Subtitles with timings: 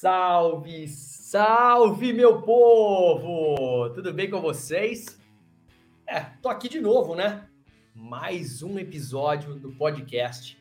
[0.00, 3.90] Salve, salve, meu povo!
[3.90, 5.20] Tudo bem com vocês?
[6.06, 7.46] É, tô aqui de novo, né?
[7.94, 10.58] Mais um episódio do podcast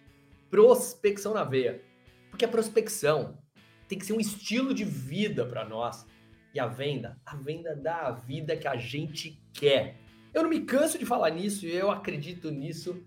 [0.49, 1.81] Prospecção na Veia.
[2.29, 3.37] Porque a prospecção
[3.87, 6.05] tem que ser um estilo de vida para nós.
[6.53, 9.95] E a venda, a venda dá a vida que a gente quer.
[10.33, 13.01] Eu não me canso de falar nisso e eu acredito nisso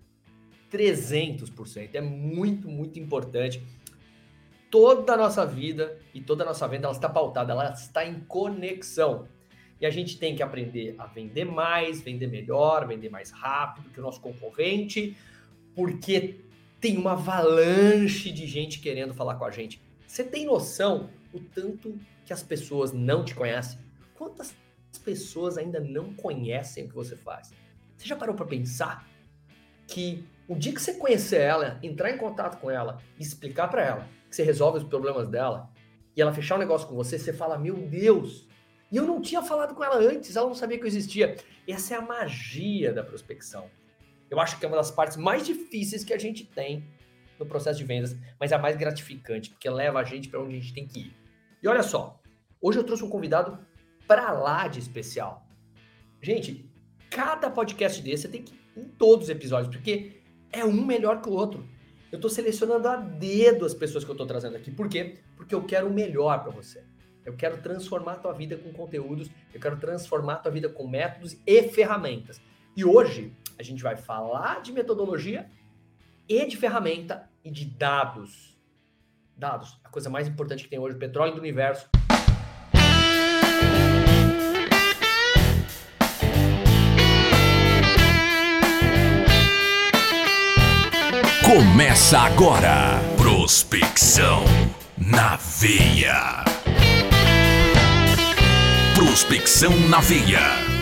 [0.71, 1.93] 300%.
[1.93, 3.63] É muito, muito importante
[4.71, 8.19] toda a nossa vida e toda a nossa venda ela está pautada, ela está em
[8.21, 9.27] conexão.
[9.81, 13.99] E a gente tem que aprender a vender mais, vender melhor, vender mais rápido que
[13.99, 15.17] o nosso concorrente,
[15.75, 16.39] porque
[16.79, 19.81] tem uma avalanche de gente querendo falar com a gente.
[20.07, 23.79] Você tem noção o tanto que as pessoas não te conhecem?
[24.13, 24.55] Quantas
[25.03, 27.51] pessoas ainda não conhecem o que você faz?
[27.97, 29.07] Você já parou para pensar
[29.87, 34.07] que o dia que você conhecer ela, entrar em contato com ela explicar para ela
[34.29, 35.69] que você resolve os problemas dela,
[36.15, 38.47] e ela fechar um negócio com você, você fala, meu Deus,
[38.91, 41.35] e eu não tinha falado com ela antes, ela não sabia que eu existia.
[41.67, 43.69] Essa é a magia da prospecção.
[44.29, 46.83] Eu acho que é uma das partes mais difíceis que a gente tem
[47.39, 50.55] no processo de vendas, mas é a mais gratificante, porque leva a gente para onde
[50.55, 51.15] a gente tem que ir.
[51.61, 52.21] E olha só,
[52.61, 53.65] hoje eu trouxe um convidado
[54.07, 55.47] para lá de especial.
[56.21, 56.69] Gente,
[57.09, 61.29] cada podcast desse tem que ir em todos os episódios, porque é um melhor que
[61.29, 61.67] o outro.
[62.13, 64.69] Eu estou selecionando a dedo as pessoas que eu estou trazendo aqui.
[64.69, 65.17] Por quê?
[65.35, 66.83] Porque eu quero o melhor para você.
[67.25, 70.87] Eu quero transformar a tua vida com conteúdos, eu quero transformar a tua vida com
[70.87, 72.39] métodos e ferramentas.
[72.77, 75.49] E hoje a gente vai falar de metodologia
[76.29, 78.55] e de ferramenta e de dados.
[79.35, 81.89] Dados, a coisa mais importante que tem hoje, o petróleo do universo.
[91.53, 92.99] Começa agora.
[93.15, 94.43] Prospecção
[94.97, 96.43] na veia.
[98.95, 100.39] Prospecção na veia.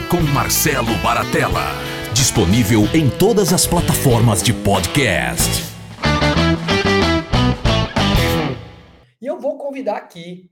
[0.10, 1.74] Com Marcelo Baratella.
[2.14, 5.74] Disponível em todas as plataformas de podcast.
[9.22, 10.50] E eu vou convidar aqui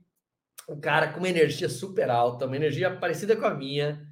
[0.68, 4.09] um cara com uma energia super alta, uma energia parecida com a minha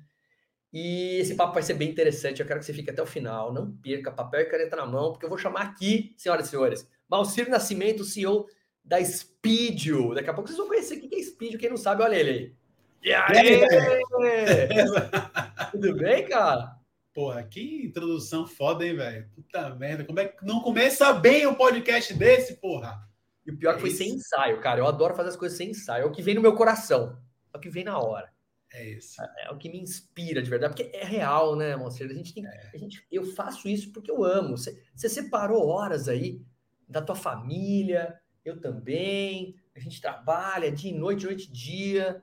[0.73, 2.41] e esse papo vai ser bem interessante.
[2.41, 3.53] Eu quero que você fique até o final.
[3.53, 6.89] Não perca papel e caneta na mão, porque eu vou chamar aqui, senhoras e senhores,
[7.09, 8.47] Malcir Nascimento, CEO
[8.85, 10.15] da Speedio.
[10.15, 11.59] Daqui a pouco vocês vão conhecer o que é Speedio.
[11.59, 12.55] Quem não sabe, olha ele aí.
[13.03, 13.63] E aí?
[15.73, 16.77] Tudo bem, cara?
[17.15, 19.29] Porra, que introdução foda, hein, velho?
[19.35, 20.05] Puta merda.
[20.05, 23.09] Como é que não começa bem um podcast desse, porra?
[23.47, 24.81] E o pior é que foi sem ensaio, cara.
[24.81, 26.05] Eu adoro fazer as coisas sem ensaio.
[26.05, 27.19] É o que vem no meu coração.
[27.53, 28.31] É o que vem na hora.
[28.73, 29.21] É isso.
[29.23, 32.11] É, é, o que me inspira de verdade, porque é real, né, Monster?
[32.11, 32.71] A gente tem, é.
[32.73, 34.57] a gente, eu faço isso porque eu amo.
[34.57, 36.43] Você, você separou horas aí
[36.89, 39.57] da tua família, eu também.
[39.75, 42.23] A gente trabalha dia e noite, noite e dia,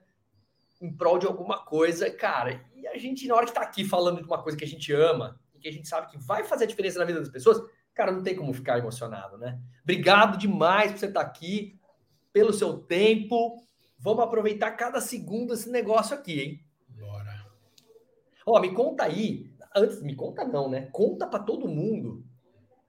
[0.81, 2.63] em prol de alguma coisa, cara.
[2.75, 4.91] E a gente, na hora que tá aqui falando de uma coisa que a gente
[4.93, 7.59] ama e que a gente sabe que vai fazer a diferença na vida das pessoas,
[7.93, 9.59] cara, não tem como ficar emocionado, né?
[9.83, 11.79] Obrigado demais por você estar tá aqui,
[12.31, 13.65] pelo seu tempo
[13.97, 16.65] Vamos aproveitar cada segundo desse negócio aqui, hein?
[16.87, 17.45] Bora.
[18.45, 19.51] Ó, me conta aí.
[19.75, 20.89] Antes, me conta não, né?
[20.91, 22.23] Conta para todo mundo.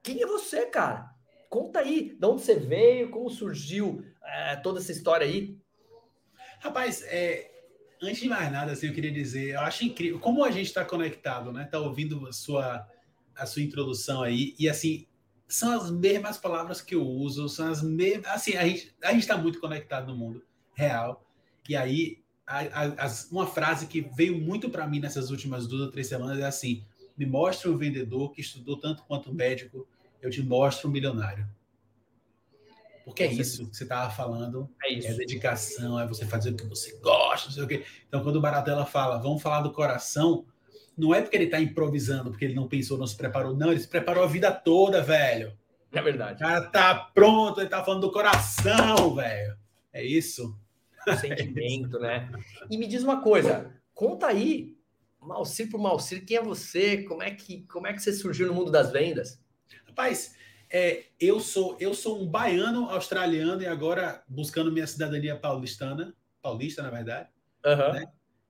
[0.02, 1.10] Quem é você, cara?
[1.48, 2.16] Conta aí.
[2.18, 3.10] De onde você veio?
[3.10, 5.58] Como surgiu é, toda essa história aí?
[6.60, 7.50] Rapaz, é,
[8.02, 10.84] antes de mais nada, assim, eu queria dizer, eu acho incrível como a gente está
[10.84, 11.64] conectado, né?
[11.64, 12.86] Tá ouvindo a sua,
[13.34, 15.06] a sua introdução aí e assim
[15.48, 19.20] são as mesmas palavras que eu uso, são as mesmas, assim a gente a gente
[19.20, 20.44] está muito conectado no mundo
[20.76, 21.24] real.
[21.68, 25.90] E aí, a, a, uma frase que veio muito para mim nessas últimas duas ou
[25.90, 26.84] três semanas é assim:
[27.16, 29.88] me mostre um vendedor que estudou tanto quanto um médico,
[30.22, 31.48] eu te mostro um milionário.
[33.04, 34.68] Porque é isso que você estava falando.
[34.82, 35.08] É, isso.
[35.08, 37.84] é dedicação, é você fazer o que você gosta, não sei o quê.
[38.08, 40.44] Então, quando o Baratella fala, vamos falar do coração,
[40.98, 43.80] não é porque ele está improvisando, porque ele não pensou, não se preparou, não, ele
[43.80, 45.56] se preparou a vida toda, velho.
[45.92, 46.42] É verdade.
[46.42, 49.56] O cara tá pronto, ele tá falando do coração, velho.
[49.92, 50.58] É isso
[51.14, 52.30] sentimento, né?
[52.70, 54.76] E me diz uma coisa, conta aí,
[55.20, 57.02] Malcir por Malcir, quem é você?
[57.02, 59.40] Como é que, como é que você surgiu no mundo das vendas?
[59.86, 60.36] Rapaz,
[60.70, 66.82] é, eu sou eu sou um baiano australiano e agora buscando minha cidadania paulistana, paulista
[66.82, 67.28] na verdade.
[67.64, 67.92] Uhum.
[67.94, 68.06] Né?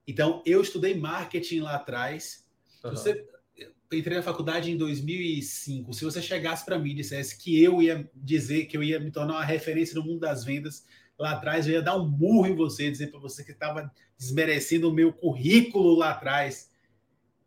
[0.07, 2.47] Então eu estudei marketing lá atrás.
[2.83, 2.91] Uhum.
[2.91, 5.93] Você, eu entrei na faculdade em 2005.
[5.93, 9.11] Se você chegasse para mim e dissesse que eu ia dizer que eu ia me
[9.11, 10.85] tornar uma referência no mundo das vendas,
[11.17, 14.89] lá atrás, eu ia dar um burro em você, dizer para você que estava desmerecendo
[14.89, 16.71] o meu currículo lá atrás.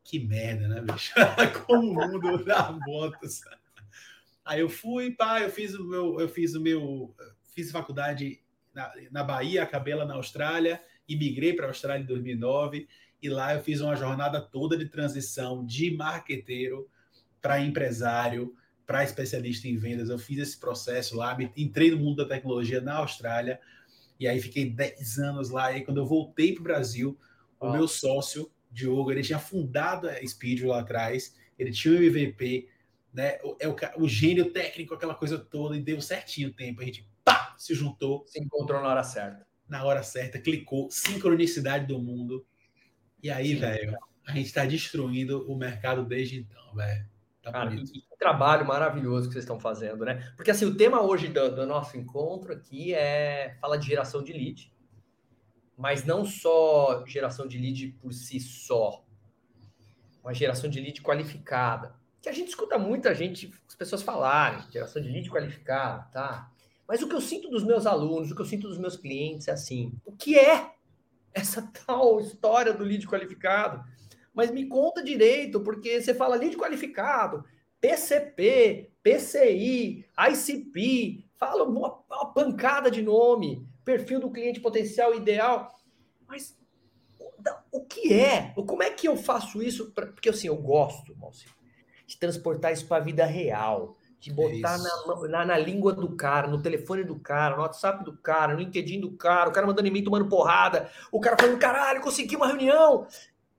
[0.02, 1.12] Que merda, né, bicho?
[1.66, 3.40] Como o mundo dá voltas.
[4.44, 7.14] Aí eu fui, pá, eu fiz o meu, eu fiz o meu,
[7.54, 8.40] fiz faculdade
[8.74, 12.88] na, na Bahia, acabei lá na Austrália, imigrei para a Austrália em 2009
[13.22, 16.88] e lá eu fiz uma jornada toda de transição de marqueteiro
[17.40, 18.54] para empresário,
[18.90, 20.08] para especialista em vendas.
[20.08, 23.60] Eu fiz esse processo lá, entrei no mundo da tecnologia na Austrália
[24.18, 25.70] e aí fiquei 10 anos lá.
[25.70, 27.16] E aí, quando eu voltei para o Brasil,
[27.60, 27.68] oh.
[27.68, 32.68] o meu sócio, Diogo, ele tinha fundado a Speed lá atrás, ele tinha o MVP,
[33.14, 33.38] né?
[33.44, 36.82] O, é o, o gênio técnico, aquela coisa toda, e deu certinho o tempo.
[36.82, 38.24] A gente pá, se juntou.
[38.26, 39.46] Se encontrou na hora certa.
[39.68, 42.44] Na hora certa, clicou, sincronicidade do mundo.
[43.22, 43.96] E aí, velho,
[44.26, 47.08] a gente está destruindo o mercado desde então, velho.
[47.50, 50.32] Tá Cara, que trabalho maravilhoso que vocês estão fazendo, né?
[50.36, 54.32] Porque assim, o tema hoje do, do, nosso encontro aqui é fala de geração de
[54.32, 54.72] lead,
[55.76, 59.04] mas não só geração de lead por si só,
[60.22, 61.94] uma geração de lead qualificada.
[62.20, 66.52] Que a gente escuta muita gente, as pessoas falarem, geração de lead qualificada, tá?
[66.86, 69.48] Mas o que eu sinto dos meus alunos, o que eu sinto dos meus clientes
[69.48, 70.72] é assim: o que é
[71.32, 73.84] essa tal história do lead qualificado.
[74.32, 77.44] Mas me conta direito, porque você fala lead qualificado,
[77.80, 85.74] PCP, PCI, ICP, fala uma, uma pancada de nome, perfil do cliente potencial ideal.
[86.28, 86.56] Mas
[87.72, 88.52] o que é?
[88.54, 89.90] Como é que eu faço isso?
[89.92, 91.46] Pra, porque assim, eu gosto, Malci,
[92.06, 96.46] de transportar isso para a vida real de botar na, na, na, língua do cara,
[96.46, 99.88] no telefone do cara, no WhatsApp do cara, no LinkedIn do cara, o cara mandando
[99.88, 103.06] em mim tomando porrada, o cara falando, caralho, consegui uma reunião.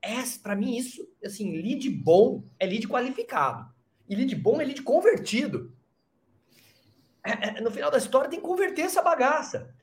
[0.02, 3.72] É, para mim, isso, assim, lead bom é lead qualificado.
[4.10, 5.74] E lead bom é lead convertido.
[7.24, 9.74] É, é, no final da história tem que converter essa bagaça.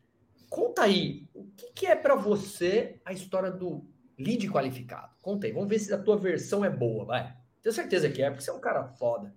[0.50, 3.86] Conta aí, o que, que é para você a história do
[4.18, 5.14] lead qualificado?
[5.22, 7.36] Conta aí, vamos ver se a tua versão é boa, vai.
[7.62, 9.32] Tenho certeza que é, porque você é um cara foda.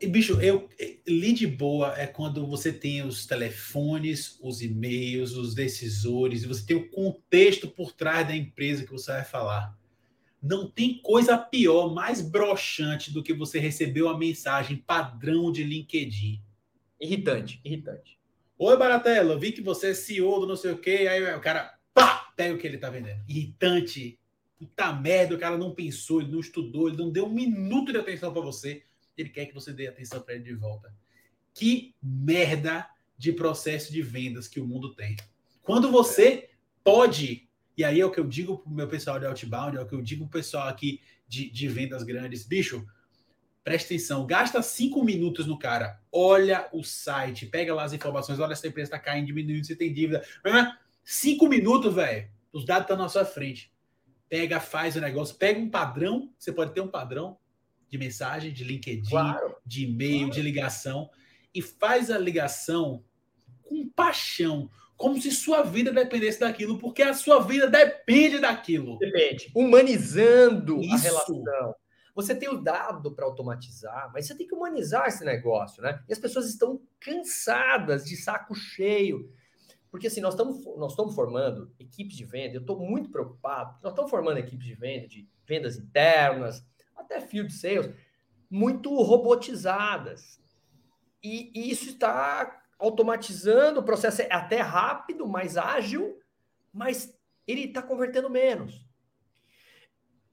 [0.00, 0.68] E, bicho, eu,
[1.06, 6.76] lead boa é quando você tem os telefones, os e-mails, os decisores, e você tem
[6.76, 9.78] o contexto por trás da empresa que você vai falar.
[10.42, 16.42] Não tem coisa pior, mais broxante do que você receber uma mensagem padrão de LinkedIn.
[17.00, 18.18] Irritante, irritante.
[18.58, 21.78] Oi, Baratella, vi que você é CEO do não sei o quê, aí o cara,
[21.92, 23.22] pá, pega o que ele tá vendendo.
[23.28, 24.18] Irritante.
[24.58, 27.98] Puta merda, o cara não pensou, ele não estudou, ele não deu um minuto de
[27.98, 28.82] atenção para você
[29.20, 30.92] ele quer que você dê atenção para ele de volta.
[31.54, 35.16] Que merda de processo de vendas que o mundo tem.
[35.62, 36.50] Quando você
[36.82, 39.80] pode, e aí é o que eu digo para o meu pessoal de outbound, é
[39.80, 42.86] o que eu digo para o pessoal aqui de, de vendas grandes, bicho,
[43.62, 48.56] presta atenção, gasta cinco minutos no cara, olha o site, pega lá as informações, olha
[48.56, 50.24] se a empresa está caindo, diminuindo, se tem dívida.
[51.04, 53.72] Cinco minutos, velho, os dados estão na sua frente.
[54.28, 57.36] Pega, faz o negócio, pega um padrão, você pode ter um padrão,
[57.88, 59.56] de mensagem, de LinkedIn, claro.
[59.66, 60.32] de e-mail, claro.
[60.34, 61.10] de ligação,
[61.52, 63.04] e faz a ligação
[63.62, 64.70] com paixão,
[65.00, 68.98] como se sua vida dependesse daquilo, porque a sua vida depende daquilo.
[68.98, 69.50] Depende.
[69.54, 70.94] Humanizando Isso.
[70.94, 71.74] a relação.
[72.14, 76.04] Você tem o dado para automatizar, mas você tem que humanizar esse negócio, né?
[76.06, 79.32] E as pessoas estão cansadas de saco cheio.
[79.90, 83.92] Porque assim, nós estamos, nós estamos formando equipes de venda, eu estou muito preocupado, nós
[83.92, 86.62] estamos formando equipes de venda, de vendas internas,
[86.94, 87.90] até field sales,
[88.50, 90.38] muito robotizadas.
[91.22, 96.18] E, e isso está automatizando, o processo é até rápido, mais ágil,
[96.72, 97.16] mas
[97.46, 98.84] ele está convertendo menos.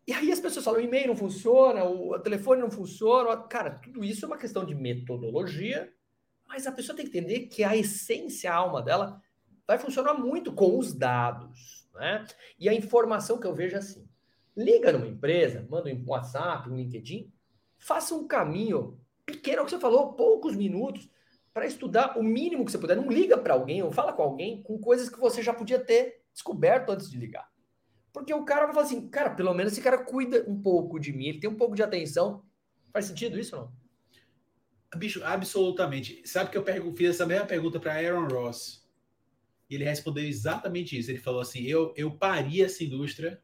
[0.08, 3.36] E aí as pessoas falam, o e-mail não funciona, o telefone não funciona.
[3.44, 5.94] Cara, tudo isso é uma questão de metodologia,
[6.48, 9.22] mas a pessoa tem que entender que a essência, a alma dela,
[9.68, 11.86] vai funcionar muito com os dados.
[11.94, 12.26] Né?
[12.58, 14.08] E a informação que eu vejo é assim.
[14.56, 17.30] Liga numa empresa, manda um WhatsApp, um LinkedIn,
[17.78, 21.10] faça um caminho pequeno, é o que você falou, poucos minutos,
[21.58, 22.96] para estudar o mínimo que você puder.
[22.96, 26.22] Não liga para alguém ou fala com alguém com coisas que você já podia ter
[26.32, 27.50] descoberto antes de ligar.
[28.14, 31.12] Porque o cara vai falar assim, cara, pelo menos esse cara cuida um pouco de
[31.12, 32.44] mim, ele tem um pouco de atenção.
[32.94, 33.72] Faz sentido isso não?
[34.96, 36.22] Bicho, absolutamente.
[36.28, 36.64] Sabe que eu
[36.96, 38.88] fiz essa mesma pergunta para Aaron Ross.
[39.68, 41.10] E ele respondeu exatamente isso.
[41.10, 43.42] Ele falou assim: eu, eu pari essa indústria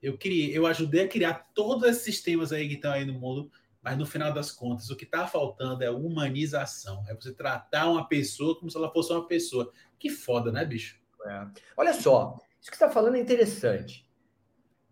[0.00, 3.50] eu criei, eu ajudei a criar todos esses sistemas aí que estão aí no mundo,
[3.82, 7.04] mas no final das contas, o que está faltando é humanização.
[7.08, 9.72] É você tratar uma pessoa como se ela fosse uma pessoa.
[9.98, 10.98] Que foda, né, bicho?
[11.24, 11.46] É.
[11.76, 14.06] Olha só, isso que você está falando é interessante.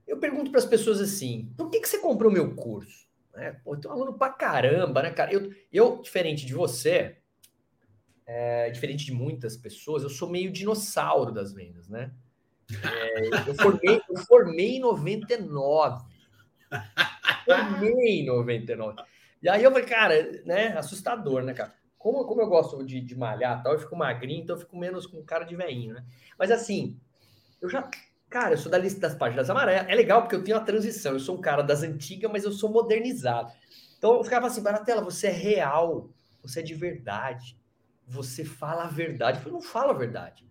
[0.06, 3.06] Eu pergunto para as pessoas assim: por que, que você comprou meu curso?
[3.34, 5.32] É, pô, eu tô aluno pra caramba, né, cara?
[5.32, 7.18] Eu, eu diferente de você,
[8.24, 12.12] é, diferente de muitas pessoas, eu sou meio dinossauro das vendas, né?
[12.82, 16.04] É, eu, formei, eu formei em 99.
[18.06, 19.02] Em 99.
[19.42, 20.76] E aí eu falei, cara, né?
[20.76, 21.74] Assustador, né, cara?
[22.06, 25.08] como, como eu gosto de, de malhar tal, eu fico magrinho, então eu fico menos
[25.08, 26.04] com cara de veinho, né?
[26.38, 27.00] Mas assim,
[27.60, 27.90] eu já.
[28.30, 29.88] Cara, eu sou da lista das páginas amarelas.
[29.88, 31.14] É legal porque eu tenho a transição.
[31.14, 33.50] Eu sou um cara das antigas, mas eu sou modernizado.
[33.98, 36.10] Então eu ficava assim, Baratela, você é real,
[36.42, 37.58] você é de verdade,
[38.06, 39.38] você fala a verdade.
[39.38, 40.46] Eu falei, não falo a verdade.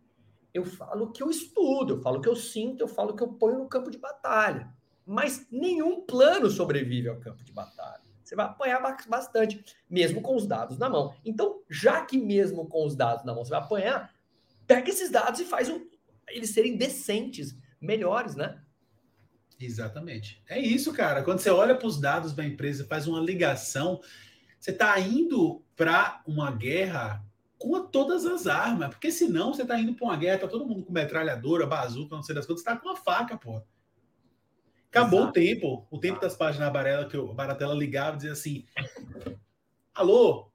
[0.54, 3.16] Eu falo o que eu estudo, eu falo o que eu sinto, eu falo o
[3.16, 4.74] que eu ponho no campo de batalha.
[5.06, 8.02] Mas nenhum plano sobrevive ao campo de batalha.
[8.24, 11.16] Você vai apanhar bastante, mesmo com os dados na mão.
[11.24, 14.12] Então, já que mesmo com os dados na mão você vai apanhar,
[14.66, 15.86] pega esses dados e faz um,
[16.30, 18.60] eles serem decentes, melhores, né?
[19.60, 20.44] Exatamente.
[20.50, 21.24] É isso, cara.
[21.24, 24.02] Quando você olha para os dados da empresa, faz uma ligação,
[24.60, 27.24] você está indo para uma guerra
[27.58, 30.84] com todas as armas, porque senão você está indo para uma guerra, tá todo mundo
[30.84, 33.62] com metralhadora, bazuca, não sei das coisas, você tá com uma faca, pô.
[34.96, 35.30] Acabou Exato.
[35.30, 38.66] o tempo, o tempo das páginas Barela que o Baratela ligava e dizia assim:
[39.94, 40.50] Alô,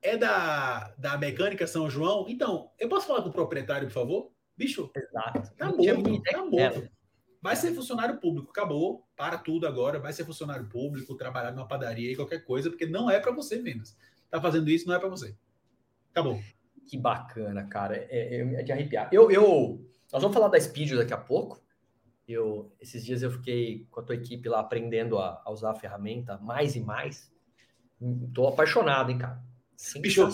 [0.00, 2.26] é da, da mecânica São João?
[2.28, 4.30] Então, eu posso falar com o proprietário, por favor?
[4.56, 5.52] Bicho, Exato.
[5.76, 6.88] morto, tá morto.
[7.40, 12.12] Vai ser funcionário público, acabou, para tudo agora, vai ser funcionário público, trabalhar numa padaria
[12.12, 13.96] e qualquer coisa, porque não é para você menos.
[14.30, 15.34] Tá fazendo isso, não é para você.
[16.12, 16.40] Acabou.
[16.86, 17.96] Que bacana, cara.
[17.96, 19.08] É, é, é de arrepiar.
[19.10, 21.60] Eu, eu, nós vamos falar da Speed daqui a pouco.
[22.26, 25.74] Eu, esses dias eu fiquei com a tua equipe lá aprendendo a, a usar a
[25.74, 27.30] ferramenta mais e mais.
[28.32, 29.42] Tô apaixonado, hein, cara.
[30.00, 30.28] Bicho,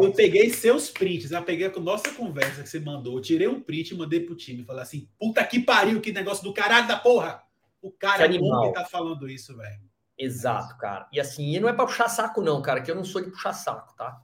[0.00, 3.90] eu peguei seus prints, eu peguei a nossa conversa que você mandou, tirei um print
[3.90, 4.64] e mandei pro time.
[4.64, 7.42] Falei assim: puta que pariu, que negócio do caralho da porra!
[7.82, 9.80] O cara é que tá falando isso, velho.
[10.18, 11.06] Exato, cara.
[11.12, 13.30] E assim, e não é para puxar saco, não, cara, que eu não sou de
[13.30, 14.22] puxar saco, tá?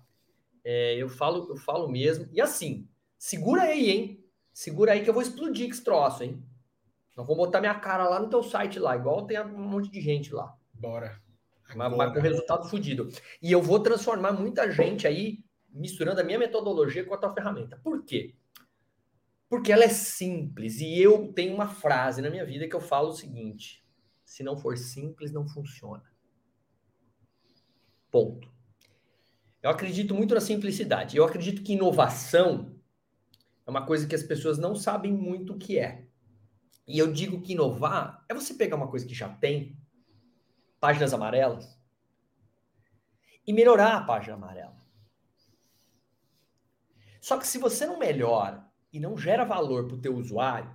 [0.64, 2.26] É, eu falo, eu falo mesmo.
[2.32, 2.88] E assim,
[3.18, 4.24] segura aí, hein?
[4.54, 6.42] Segura aí que eu vou explodir esse troço, hein?
[7.16, 10.00] Não vou botar minha cara lá no teu site lá, igual tem um monte de
[10.00, 10.56] gente lá.
[10.72, 11.20] Bora.
[11.74, 13.08] Mas, mas com resultado fodido.
[13.40, 17.80] E eu vou transformar muita gente aí misturando a minha metodologia com a tua ferramenta.
[17.82, 18.34] Por quê?
[19.48, 20.80] Porque ela é simples.
[20.80, 23.84] E eu tenho uma frase na minha vida que eu falo o seguinte:
[24.24, 26.04] se não for simples, não funciona.
[28.10, 28.50] Ponto.
[29.62, 31.16] Eu acredito muito na simplicidade.
[31.16, 32.74] Eu acredito que inovação
[33.66, 36.06] é uma coisa que as pessoas não sabem muito o que é.
[36.92, 39.74] E eu digo que inovar é você pegar uma coisa que já tem,
[40.78, 41.80] páginas amarelas,
[43.46, 44.76] e melhorar a página amarela.
[47.18, 50.70] Só que se você não melhora e não gera valor para o teu usuário,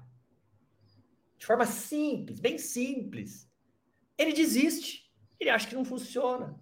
[1.38, 3.48] de forma simples, bem simples,
[4.18, 5.14] ele desiste.
[5.40, 6.60] Ele acha que não funciona.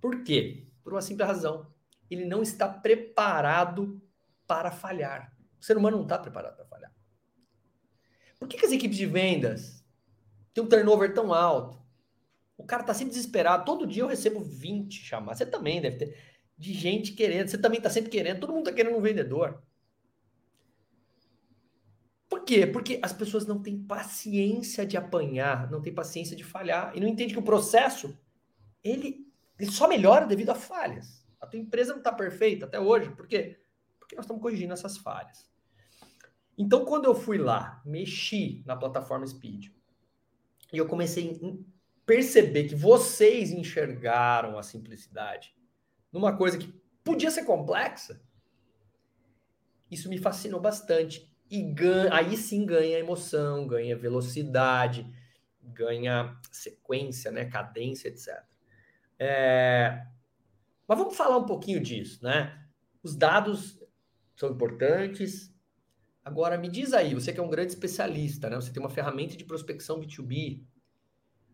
[0.00, 0.66] Por quê?
[0.82, 1.72] Por uma simples razão.
[2.10, 4.02] Ele não está preparado
[4.44, 5.32] para falhar.
[5.60, 6.67] O ser humano não está preparado para.
[8.38, 9.84] Por que, que as equipes de vendas
[10.54, 11.78] têm um turnover tão alto?
[12.56, 13.64] O cara está sempre desesperado.
[13.64, 15.38] Todo dia eu recebo 20 chamadas.
[15.38, 16.18] Você também deve ter.
[16.56, 17.48] De gente querendo.
[17.48, 18.40] Você também está sempre querendo.
[18.40, 19.62] Todo mundo está querendo um vendedor.
[22.28, 22.66] Por quê?
[22.66, 27.08] Porque as pessoas não têm paciência de apanhar, não têm paciência de falhar e não
[27.08, 28.18] entende que o processo
[28.84, 29.26] ele,
[29.58, 31.26] ele só melhora devido a falhas.
[31.40, 33.10] A tua empresa não está perfeita até hoje.
[33.10, 33.60] Por quê?
[33.98, 35.48] Porque nós estamos corrigindo essas falhas.
[36.58, 39.68] Então, quando eu fui lá, mexi na plataforma Speed,
[40.72, 45.54] e eu comecei a perceber que vocês enxergaram a simplicidade
[46.12, 46.74] numa coisa que
[47.04, 48.20] podia ser complexa,
[49.88, 51.32] isso me fascinou bastante.
[51.50, 55.10] E ganha, aí sim ganha emoção, ganha velocidade,
[55.62, 58.42] ganha sequência, né, cadência, etc.
[59.18, 60.06] É...
[60.86, 62.66] Mas vamos falar um pouquinho disso, né?
[63.02, 63.82] Os dados
[64.36, 65.54] são importantes,
[66.28, 68.56] Agora, me diz aí, você que é um grande especialista, né?
[68.56, 70.62] Você tem uma ferramenta de prospecção B2B.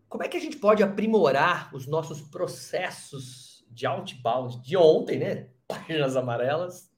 [0.09, 5.49] Como é que a gente pode aprimorar os nossos processos de outbound de ontem, né?
[5.65, 6.91] Páginas amarelas.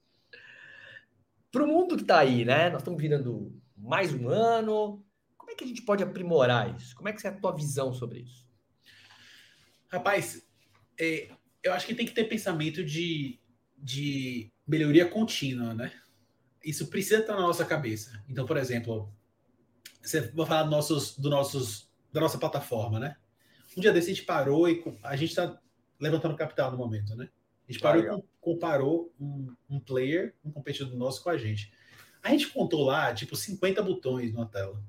[1.52, 2.68] Para o mundo que está aí, né?
[2.68, 5.06] Nós estamos virando mais um ano.
[5.36, 6.96] Como é que a gente pode aprimorar isso?
[6.96, 8.44] Como é que é a tua visão sobre isso?
[9.86, 10.44] Rapaz,
[10.98, 11.30] é,
[11.62, 13.38] eu acho que tem que ter pensamento de,
[13.76, 15.92] de melhoria contínua, né?
[16.64, 18.22] Isso precisa estar na nossa cabeça.
[18.28, 19.12] Então, por exemplo,
[20.02, 23.16] você vai falar do nossos, do nossos, da nossa plataforma, né?
[23.76, 25.60] Um dia desse a gente parou e a gente está
[26.00, 27.28] levantando capital no momento, né?
[27.68, 31.72] A gente parou ah, e comparou um, um player, um competidor nosso com a gente.
[32.22, 34.82] A gente contou lá, tipo, 50 botões na tela.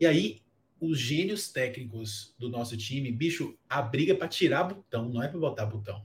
[0.00, 0.42] E aí,
[0.80, 5.38] os gênios técnicos do nosso time, bicho, a briga para tirar botão, não é para
[5.38, 6.04] botar botão.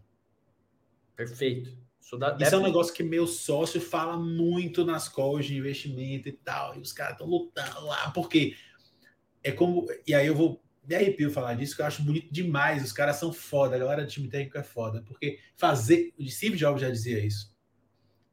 [1.15, 1.77] Perfeito.
[2.03, 6.33] Isso, Isso é um negócio que meu sócio fala muito nas calls de investimento e
[6.33, 6.75] tal.
[6.75, 8.55] E os caras estão lutando lá, porque
[9.41, 9.87] é como.
[10.05, 12.83] E aí eu vou me arrepio falar disso, que eu acho bonito demais.
[12.83, 15.01] Os caras são foda, a galera do time técnico é foda.
[15.01, 16.13] Porque fazer.
[16.17, 17.55] O Steve Jobs já dizia isso.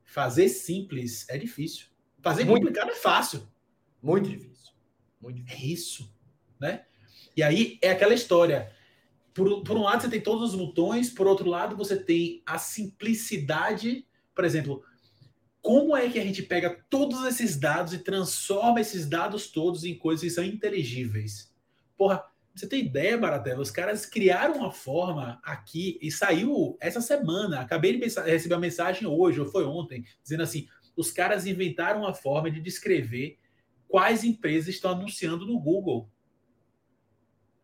[0.03, 1.87] Fazer simples é difícil.
[2.21, 3.49] Fazer muito complicado é fácil.
[4.03, 4.73] Muito difícil.
[5.21, 5.65] Muito difícil.
[5.65, 6.15] É isso.
[6.59, 6.85] Né?
[7.37, 8.73] E aí é aquela história.
[9.41, 12.59] Por, por um lado, você tem todos os botões, por outro lado, você tem a
[12.59, 14.07] simplicidade.
[14.35, 14.85] Por exemplo,
[15.63, 19.97] como é que a gente pega todos esses dados e transforma esses dados todos em
[19.97, 21.55] coisas que são inteligíveis?
[21.97, 22.23] Porra,
[22.55, 23.63] você tem ideia, Baratella?
[23.63, 27.61] Os caras criaram uma forma aqui e saiu essa semana.
[27.61, 32.13] Acabei de receber uma mensagem hoje, ou foi ontem, dizendo assim: os caras inventaram uma
[32.13, 33.39] forma de descrever
[33.89, 36.11] quais empresas estão anunciando no Google.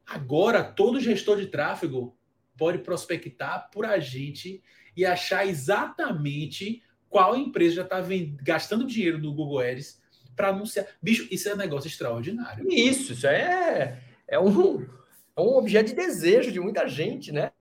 [0.07, 2.17] Agora, todo gestor de tráfego
[2.57, 4.63] pode prospectar por a gente
[4.97, 8.01] e achar exatamente qual empresa já está
[8.43, 10.01] gastando dinheiro no Google Ads
[10.35, 10.87] para anunciar.
[11.03, 12.67] Bicho, isso é um negócio extraordinário.
[12.71, 14.83] Isso, isso é é um,
[15.37, 17.53] é um objeto de desejo de muita gente, né?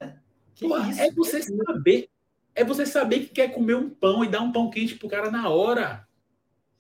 [0.60, 0.78] Pô?
[0.78, 2.10] É você saber.
[2.54, 5.30] É você saber que quer comer um pão e dar um pão quente pro cara
[5.30, 6.08] na hora.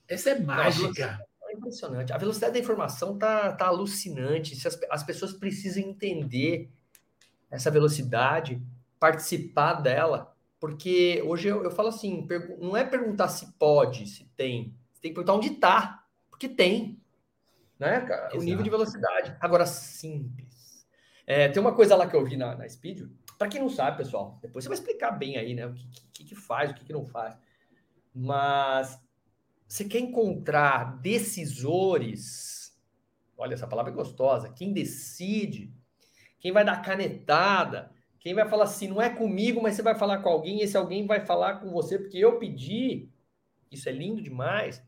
[0.07, 1.19] Essa é mágica.
[1.21, 1.34] É
[1.67, 2.13] impressionante.
[2.13, 4.55] A velocidade da informação tá, tá alucinante.
[4.67, 6.69] As, as pessoas precisam entender
[7.49, 8.61] essa velocidade,
[8.99, 12.27] participar dela, porque hoje eu, eu falo assim:
[12.59, 14.75] não é perguntar se pode, se tem.
[14.93, 16.99] Você tem que perguntar onde está, porque tem
[17.79, 18.27] né, cara?
[18.27, 18.37] Exato.
[18.37, 19.35] O nível de velocidade.
[19.39, 20.87] Agora, simples.
[21.27, 23.07] É, tem uma coisa lá que eu vi na, na Speed.
[23.37, 25.67] Para quem não sabe, pessoal, depois você vai explicar bem aí, né?
[25.67, 27.35] O que, que, que faz, o que, que não faz.
[28.13, 28.97] Mas
[29.67, 32.75] você quer encontrar decisores.
[33.37, 34.49] Olha, essa palavra é gostosa.
[34.49, 35.73] Quem decide,
[36.39, 40.19] quem vai dar canetada, quem vai falar assim, não é comigo, mas você vai falar
[40.19, 43.09] com alguém, esse alguém vai falar com você porque eu pedi.
[43.71, 44.81] Isso é lindo demais.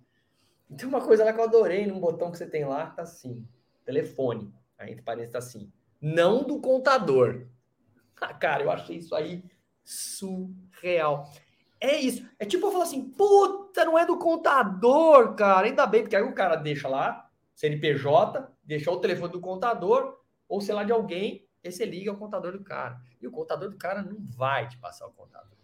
[0.76, 3.48] Tem uma coisa lá que eu adorei num botão que você tem lá, tá assim,
[3.86, 4.54] telefone.
[4.78, 7.48] Aí entre parênteses tá assim, não do contador.
[8.20, 9.44] Ah, cara, eu achei isso aí
[9.84, 11.32] surreal.
[11.80, 12.28] É isso.
[12.40, 15.68] É tipo eu falar assim, puta, não é do contador, cara.
[15.68, 20.60] Ainda bem, porque aí o cara deixa lá, CNPJ, deixa o telefone do contador, ou
[20.62, 23.00] sei lá, de alguém, e você liga ao contador do cara.
[23.22, 25.58] E o contador do cara não vai te passar o contador.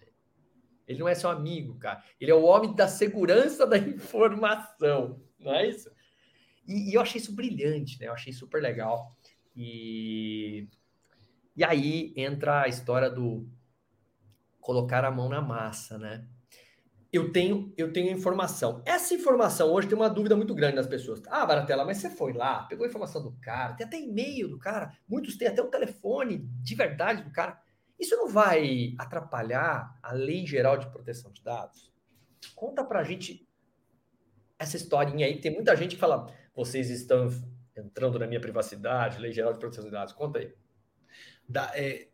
[0.88, 2.04] Ele não é seu amigo, cara.
[2.20, 5.90] Ele é o homem da segurança da informação, não é isso?
[6.68, 8.08] E, e eu achei isso brilhante, né?
[8.08, 9.16] Eu achei super legal.
[9.56, 10.68] E,
[11.56, 13.48] e aí entra a história do
[14.63, 16.26] colocar a mão na massa, né?
[17.12, 18.82] Eu tenho, eu tenho informação.
[18.86, 21.21] Essa informação hoje tem uma dúvida muito grande das pessoas.
[21.28, 24.58] Ah, Baratela, mas você foi lá, pegou a informação do cara, tem até e-mail do
[24.58, 27.62] cara, muitos têm até o telefone de verdade do cara.
[27.99, 31.93] Isso não vai atrapalhar a Lei Geral de Proteção de Dados?
[32.56, 33.47] Conta para a gente
[34.58, 35.39] essa historinha aí.
[35.39, 37.30] Tem muita gente que fala: vocês estão
[37.78, 40.13] entrando na minha privacidade, Lei Geral de Proteção de Dados.
[40.13, 40.52] Conta aí.
[41.47, 42.08] Da, é,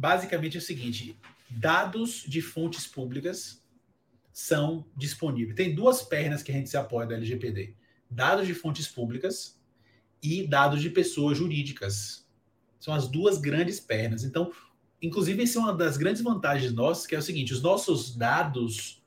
[0.00, 1.14] basicamente é o seguinte:
[1.50, 3.62] dados de fontes públicas
[4.32, 5.54] são disponíveis.
[5.54, 7.74] Tem duas pernas que a gente se apoia da LGPD:
[8.10, 9.60] dados de fontes públicas
[10.22, 12.26] e dados de pessoas jurídicas.
[12.78, 14.24] São as duas grandes pernas.
[14.24, 14.50] Então,
[15.02, 19.04] inclusive, essa é uma das grandes vantagens nossas, que é o seguinte: os nossos dados,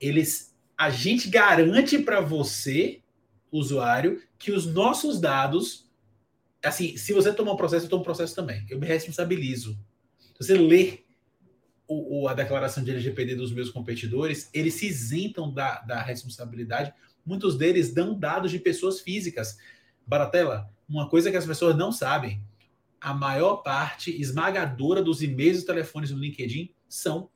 [0.00, 3.02] eles, a gente garante para você,
[3.52, 5.90] usuário, que os nossos dados,
[6.64, 8.64] assim, se você tomar um processo, eu tomo um processo também.
[8.70, 9.78] Eu me responsabilizo.
[10.38, 11.00] Você lê
[11.86, 16.92] o, o, a declaração de LGPD dos meus competidores, eles se isentam da, da responsabilidade.
[17.24, 19.58] Muitos deles dão dados de pessoas físicas.
[20.06, 22.42] Baratela, uma coisa que as pessoas não sabem
[23.00, 27.28] a maior parte esmagadora dos e-mails e telefones do LinkedIn são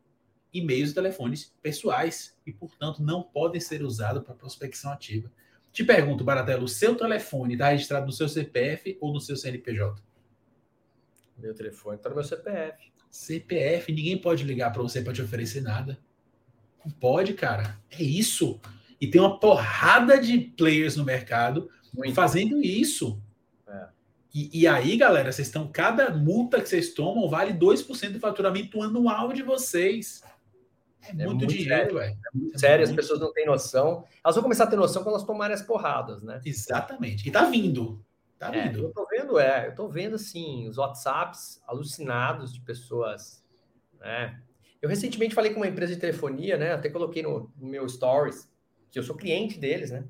[0.51, 5.31] e-mails e telefones pessoais e, portanto, não podem ser usados para prospecção ativa.
[5.71, 10.03] Te pergunto, Baratelo, o seu telefone está registrado no seu CPF ou no seu CNPJ?
[11.39, 12.93] Meu telefone está no meu CPF.
[13.11, 15.99] CPF, ninguém pode ligar para você para te oferecer nada.
[16.85, 17.79] Não pode, cara.
[17.91, 18.61] É isso.
[19.01, 22.15] E tem uma porrada de players no mercado Muito.
[22.15, 23.21] fazendo isso.
[24.35, 25.67] E, e, aí, galera, vocês estão.
[25.67, 30.23] Cada multa que vocês tomam vale 2% do faturamento anual de vocês.
[31.03, 32.13] É, é muito, muito, dinheiro, velho.
[32.13, 32.91] É muito é sério, muito...
[32.91, 34.05] as pessoas não têm noção.
[34.23, 36.41] Elas vão começar a ter noção quando elas tomarem as porradas, né?
[36.45, 37.27] Exatamente.
[37.27, 38.05] E tá vindo.
[38.39, 38.85] Tá é, vindo.
[38.85, 39.67] Eu tô vendo, é.
[39.69, 43.45] Eu tô vendo, assim, os WhatsApps alucinados de pessoas,
[43.99, 44.41] né?
[44.81, 46.73] Eu recentemente falei com uma empresa de telefonia, né?
[46.73, 48.49] Até coloquei no, no meu stories,
[48.91, 50.05] que eu sou cliente deles, né?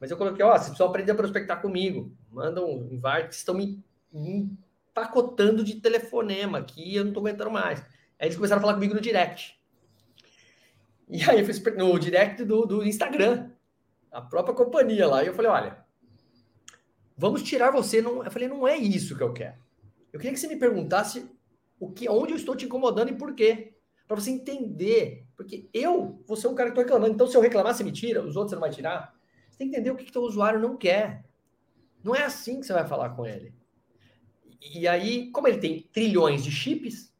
[0.00, 2.12] Mas eu coloquei, ó, vocês precisam aprender a prospectar comigo.
[2.28, 3.80] Mandam um invite, estão me
[4.12, 7.80] empacotando de telefonema aqui, eu não tô aguentando mais.
[8.18, 9.56] Aí eles começaram a falar comigo no direct.
[11.08, 13.50] E aí eu fiz no direct do, do Instagram,
[14.10, 15.22] a própria companhia lá.
[15.22, 15.81] E eu falei, olha,
[17.22, 18.02] vamos tirar você.
[18.02, 18.24] Não...
[18.24, 19.54] Eu falei, não é isso que eu quero.
[20.12, 21.30] Eu queria que você me perguntasse
[21.78, 23.74] o que, onde eu estou te incomodando e por quê.
[24.08, 25.24] Para você entender.
[25.36, 27.14] Porque eu vou ser um cara que estou reclamando.
[27.14, 29.14] Então, se eu reclamar, você me tira, os outros você não vai tirar.
[29.48, 31.24] Você tem que entender o que o teu usuário não quer.
[32.02, 33.54] Não é assim que você vai falar com ele.
[34.60, 37.14] E aí, como ele tem trilhões de chips,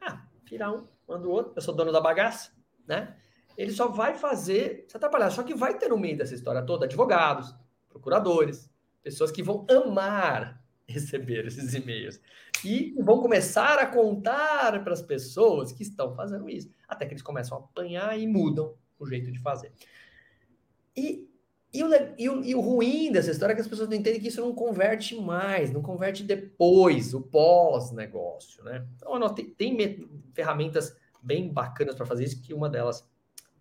[0.00, 2.52] ah, tirar um, manda o outro, eu sou dono da bagaça,
[2.86, 3.16] né?
[3.56, 5.30] Ele só vai fazer você atrapalhar.
[5.30, 7.54] Só que vai ter no meio dessa história toda advogados,
[7.90, 8.70] procuradores,
[9.06, 12.20] pessoas que vão amar receber esses e-mails
[12.64, 17.22] e vão começar a contar para as pessoas que estão fazendo isso, até que eles
[17.22, 19.72] começam a apanhar e mudam o jeito de fazer.
[20.96, 21.30] E
[21.72, 24.18] e o, e, o, e o ruim dessa história é que as pessoas não entendem
[24.20, 28.86] que isso não converte mais, não converte depois, o pós-negócio, né?
[28.96, 33.06] Então, tem, tem ferramentas bem bacanas para fazer isso, que uma delas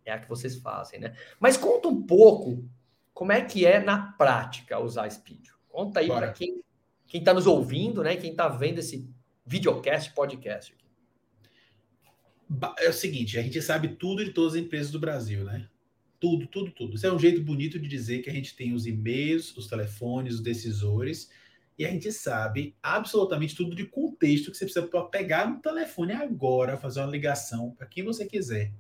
[0.05, 1.13] é a que vocês fazem, né?
[1.39, 2.63] Mas conta um pouco
[3.15, 5.47] como é que é na prática usar Speed.
[5.69, 6.62] Conta aí para quem
[7.08, 8.17] quem está nos ouvindo, né?
[8.17, 9.08] Quem está vendo esse
[9.45, 10.86] videocast, podcast aqui.
[12.80, 15.69] É o seguinte, a gente sabe tudo de todas as empresas do Brasil, né?
[16.19, 16.95] Tudo, tudo, tudo.
[16.95, 20.36] Isso é um jeito bonito de dizer que a gente tem os e-mails, os telefones,
[20.36, 21.30] os decisores,
[21.78, 26.78] e a gente sabe absolutamente tudo de contexto que você precisa pegar no telefone agora,
[26.78, 28.73] fazer uma ligação para quem você quiser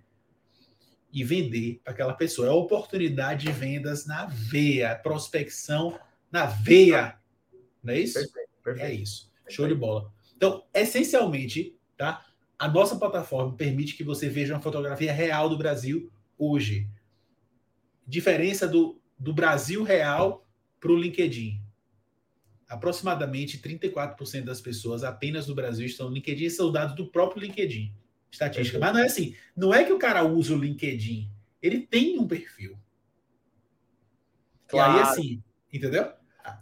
[1.15, 2.49] e vender para aquela pessoa.
[2.49, 5.97] É a oportunidade de vendas na veia, prospecção
[6.29, 7.17] na veia.
[7.81, 8.15] Não é isso?
[8.15, 8.85] Perfeito, perfeito.
[8.85, 9.31] É isso.
[9.47, 10.11] Show de bola.
[10.35, 12.25] Então, essencialmente, tá?
[12.59, 16.89] A nossa plataforma permite que você veja uma fotografia real do Brasil hoje
[18.05, 20.45] diferença do, do Brasil real
[20.81, 21.61] para o LinkedIn.
[22.67, 27.91] Aproximadamente 34% das pessoas apenas do Brasil estão no LinkedIn, são dados do próprio LinkedIn.
[28.35, 28.77] Estatística.
[28.77, 29.35] Mas não é assim.
[29.55, 31.31] Não é que o cara usa o LinkedIn.
[31.61, 32.77] Ele tem um perfil.
[34.67, 34.93] Claro.
[34.93, 36.11] E aí, assim, entendeu?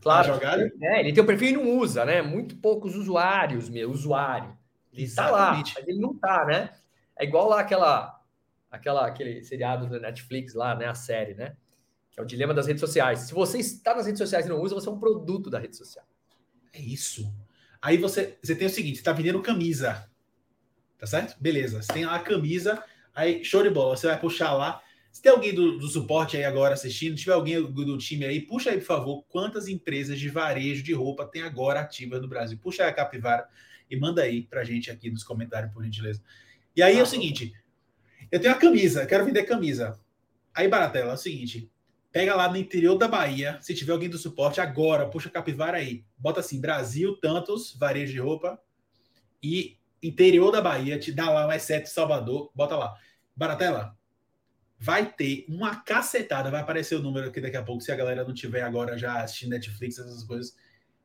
[0.02, 0.34] Claro.
[0.34, 0.72] jogada...
[0.82, 2.22] É, ele tem um perfil e não usa, né?
[2.22, 4.58] Muito poucos usuários, meu, usuário.
[4.94, 6.70] Ele está lá, mas ele não está, né?
[7.18, 8.22] É igual lá aquela
[8.70, 10.86] aquela, aquele seriado da Netflix lá, né?
[10.86, 11.56] A série, né?
[12.12, 13.22] Que é o dilema das redes sociais.
[13.22, 15.76] Se você está nas redes sociais e não usa, você é um produto da rede
[15.76, 16.06] social.
[16.72, 17.34] É isso.
[17.82, 20.10] Aí você, você tem o seguinte: você está vendendo camisa.
[21.04, 21.36] Tá certo?
[21.38, 21.82] Beleza.
[21.82, 22.82] Você tem lá a camisa,
[23.14, 23.98] aí show de bola.
[23.98, 24.82] Você vai puxar lá.
[25.12, 28.24] Se tem alguém do, do suporte aí agora assistindo, se tiver alguém do, do, time
[28.24, 32.28] aí, puxa aí, por favor, quantas empresas de varejo de roupa tem agora ativas no
[32.30, 32.58] Brasil.
[32.58, 33.46] Puxa aí a capivara
[33.92, 36.24] e manda aí pra gente aqui nos comentários, por gentileza.
[36.74, 37.52] E aí ah, é o seguinte:
[38.32, 40.00] eu tenho a camisa, quero vender camisa.
[40.56, 41.70] Aí, Baratela, é o seguinte:
[42.14, 45.80] pega lá no interior da Bahia, se tiver alguém do suporte, agora, puxa a capivara
[45.80, 46.06] aí.
[46.18, 48.58] Bota assim: Brasil, tantos, varejo de roupa.
[49.44, 52.94] E interior da Bahia, te dá lá um exceto Salvador, bota lá.
[53.36, 53.98] Baratela,
[54.78, 58.24] vai ter uma cacetada, vai aparecer o número aqui daqui a pouco, se a galera
[58.24, 60.56] não tiver agora já assistindo Netflix, essas coisas.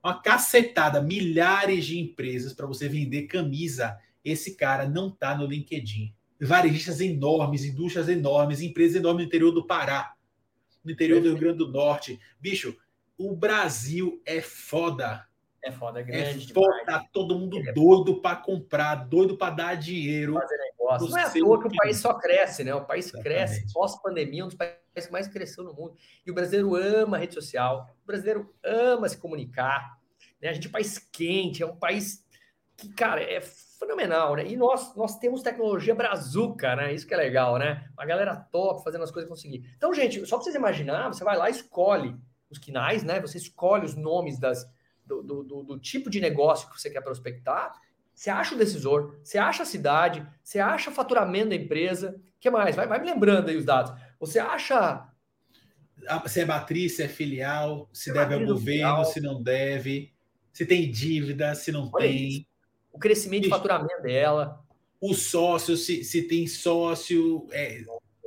[0.03, 3.99] Uma cacetada, milhares de empresas para você vender camisa.
[4.25, 9.67] Esse cara não tá no LinkedIn varejistas enormes, indústrias enormes, empresas enormes no interior do
[9.67, 10.15] Pará,
[10.85, 12.21] no interior do Rio Grande do Norte.
[12.41, 12.77] Bicho,
[13.17, 15.27] o Brasil é foda.
[15.63, 16.51] É foda, é grande.
[16.51, 20.35] É foda, tá todo mundo é doido para comprar, doido para dar dinheiro.
[20.35, 21.09] Fazer negócio.
[21.09, 22.75] Não é à toa que o país só cresce, né?
[22.75, 23.25] O país Exatamente.
[23.25, 23.73] cresce.
[23.73, 25.95] Pós-pandemia, um dos países que mais cresceu no mundo.
[26.25, 29.99] E o brasileiro ama a rede social, o brasileiro ama se comunicar.
[30.41, 30.49] Né?
[30.49, 32.25] A gente é um país quente, é um país
[32.77, 34.47] que, cara, é fenomenal, né?
[34.47, 36.93] E nós, nós temos tecnologia brazuca, né?
[36.93, 37.89] Isso que é legal, né?
[37.95, 39.69] Uma galera top fazendo as coisas conseguir.
[39.77, 42.17] Então, gente, só para vocês imaginar, você vai lá escolhe
[42.51, 43.21] os quinais, né?
[43.21, 44.65] Você escolhe os nomes das,
[45.09, 47.73] do, do, do, do tipo de negócio que você quer prospectar.
[48.15, 52.21] Você acha o decisor, você acha a cidade, você acha o faturamento da empresa.
[52.37, 52.77] O que mais?
[52.77, 53.93] Vai, vai me lembrando aí os dados.
[54.21, 55.09] Você acha
[56.07, 59.05] ah, se é matriz, se é filial, se, se deve ao governo, filial.
[59.05, 60.13] se não deve,
[60.53, 62.29] se tem dívida, se não Olha tem.
[62.29, 62.49] Isso
[62.93, 64.61] o crescimento de faturamento dela.
[65.01, 67.85] O sócio, se, se tem sócio, é,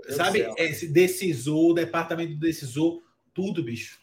[0.09, 0.47] sabe?
[0.57, 3.99] É, decisor, departamento do decisor, tudo, bicho.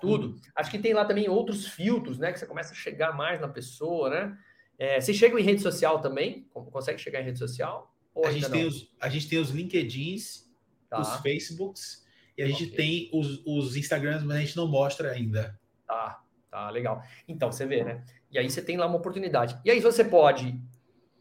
[0.00, 0.36] Tudo.
[0.54, 2.32] Acho que tem lá também outros filtros, né?
[2.32, 4.38] Que você começa a chegar mais na pessoa, né?
[4.78, 6.46] É, você chega em rede social também?
[6.52, 7.92] Consegue chegar em rede social?
[8.24, 10.50] a, gente tem os, a gente tem os LinkedIns,
[10.88, 11.00] tá.
[11.00, 12.06] os Facebooks,
[12.36, 12.76] e a gente okay.
[12.76, 15.58] tem os, os Instagrams, mas a gente não mostra ainda.
[15.86, 17.02] Tá, tá, legal.
[17.26, 18.04] Então, você vê, né?
[18.30, 19.58] E aí você tem lá uma oportunidade.
[19.64, 20.60] E aí você pode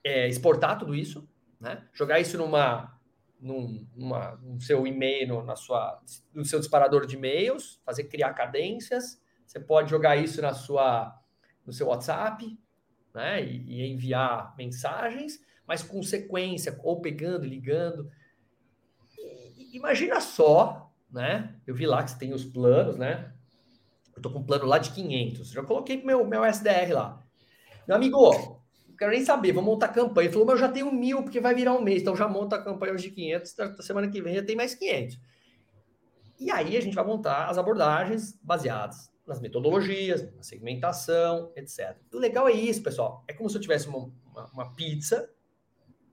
[0.04, 1.28] é, exportar tudo isso,
[1.60, 1.84] né?
[1.94, 2.95] jogar isso numa,
[3.40, 6.02] num, numa, no seu e-mail, na sua,
[6.34, 9.22] no seu disparador de e-mails, fazer criar cadências.
[9.46, 11.16] Você pode jogar isso na sua,
[11.66, 12.58] no seu WhatsApp,
[13.14, 13.44] né?
[13.44, 18.10] E, e enviar mensagens, mas com sequência, ou pegando, ligando.
[19.18, 21.56] E, imagina só, né?
[21.66, 23.34] Eu vi lá que você tem os planos, né?
[24.16, 25.50] Eu tô com um plano lá de 500.
[25.50, 27.22] Já coloquei meu, meu SDR lá.
[27.88, 28.55] Meu amigo,
[28.98, 30.28] quero nem saber, vou montar campanha.
[30.28, 32.56] Ele falou, mas eu já tenho mil, porque vai virar um mês, então já monta
[32.56, 35.20] a campanha hoje de 500, da semana que vem já tem mais 500.
[36.40, 41.98] E aí a gente vai montar as abordagens baseadas nas metodologias, na segmentação, etc.
[42.14, 43.24] O legal é isso, pessoal.
[43.28, 45.30] É como se eu tivesse uma, uma, uma pizza,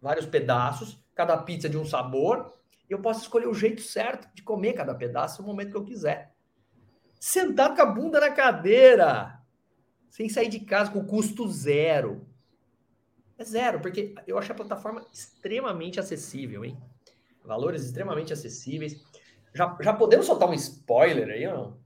[0.00, 2.54] vários pedaços, cada pizza de um sabor,
[2.88, 5.84] e eu posso escolher o jeito certo de comer cada pedaço no momento que eu
[5.84, 6.34] quiser.
[7.20, 9.40] Sentado com a bunda na cadeira,
[10.10, 12.26] sem sair de casa, com custo zero.
[13.42, 16.78] É zero, porque eu acho a plataforma extremamente acessível, hein?
[17.44, 19.04] Valores extremamente acessíveis.
[19.52, 21.76] Já, já podemos soltar um spoiler aí ou não?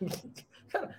[0.70, 0.94] Cara,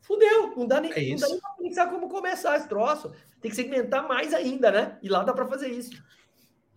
[0.00, 3.12] fudeu, não dá nem, é não dá nem pra pensar como começar esse troço.
[3.40, 4.98] Tem que segmentar mais ainda, né?
[5.00, 6.02] E lá dá para fazer isso.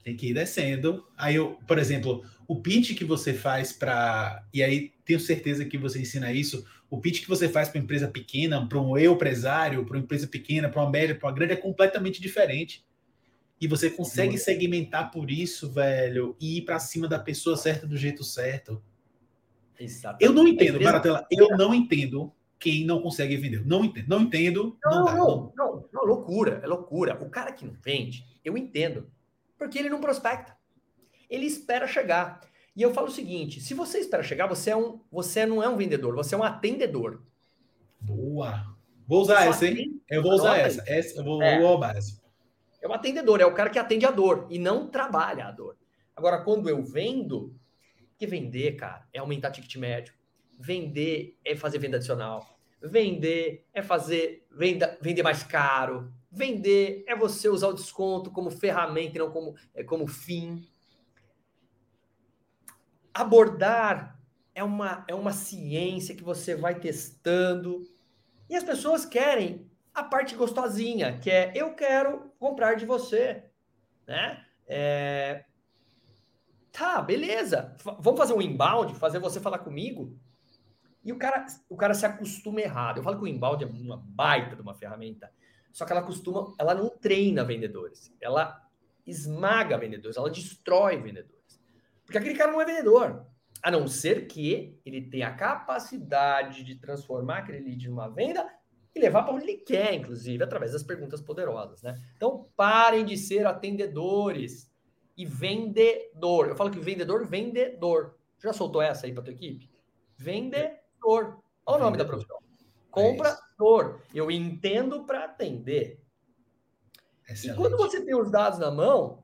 [0.03, 1.05] Tem que ir descendo.
[1.17, 4.43] Aí, eu, por exemplo, o pitch que você faz para.
[4.53, 6.65] E aí, tenho certeza que você ensina isso.
[6.89, 10.03] O pitch que você faz para uma empresa pequena, para um eu empresário, para uma
[10.03, 12.85] empresa pequena, para uma média, para uma grande, é completamente diferente.
[13.61, 17.95] E você consegue segmentar por isso, velho, e ir para cima da pessoa certa do
[17.95, 18.81] jeito certo.
[19.79, 20.25] Exatamente.
[20.25, 20.79] Eu não entendo.
[20.79, 23.65] Baratela, eu não entendo quem não consegue vender.
[23.65, 24.77] Não entendo, não entendo.
[24.83, 27.17] Não, não, não, não, não, loucura, é loucura.
[27.21, 29.09] O cara que não vende, eu entendo.
[29.62, 30.58] Porque ele não prospecta.
[31.30, 32.41] Ele espera chegar.
[32.76, 35.69] E eu falo o seguinte: se você espera chegar, você, é um, você não é
[35.69, 37.21] um vendedor, você é um atendedor.
[38.00, 38.76] Boa.
[39.08, 40.02] Vou usar essa, hein?
[40.10, 40.84] Eu vou usar essa.
[40.88, 41.19] essa.
[41.19, 41.60] Eu vou, é.
[41.60, 42.19] roubar essa.
[42.82, 45.78] É o atendedor, é o cara que atende a dor e não trabalha a dor.
[46.15, 47.56] Agora, quando eu vendo,
[48.17, 50.15] que vender, cara, é aumentar ticket médio.
[50.60, 52.50] Vender é fazer venda adicional.
[52.82, 56.12] Vender é fazer venda, vender mais caro.
[56.32, 60.65] Vender é você usar o desconto como ferramenta e não como, é, como fim.
[63.13, 64.17] Abordar
[64.56, 67.84] é uma, é uma ciência que você vai testando.
[68.50, 73.44] E as pessoas querem a parte gostosinha, que é eu quero comprar de você.
[74.08, 74.46] Né?
[74.65, 75.44] É...
[76.72, 77.76] Tá, beleza.
[78.00, 80.17] Vamos fazer um inbound, fazer você falar comigo.
[81.04, 82.98] E o cara, o cara se acostuma errado.
[82.98, 85.30] Eu falo que o inbound é uma baita de uma ferramenta.
[85.71, 88.62] Só que ela costuma, ela não treina vendedores, ela
[89.05, 91.62] esmaga vendedores, ela destrói vendedores.
[92.05, 93.25] Porque aquele cara não é vendedor,
[93.63, 98.47] a não ser que ele tenha a capacidade de transformar aquele lead numa venda
[98.93, 101.97] e levar para onde ele quer, inclusive, através das perguntas poderosas, né?
[102.15, 104.69] Então, parem de ser atendedores
[105.15, 106.49] e vendedor.
[106.49, 108.17] Eu falo que vendedor, vendedor.
[108.39, 109.69] Já soltou essa aí para tua equipe?
[110.17, 111.41] Vendedor.
[111.65, 112.38] Olha o nome da profissão.
[112.89, 113.38] Comprador.
[113.38, 113.50] É
[114.13, 116.02] eu entendo para atender.
[117.28, 117.58] Excelente.
[117.58, 119.24] E quando você tem os dados na mão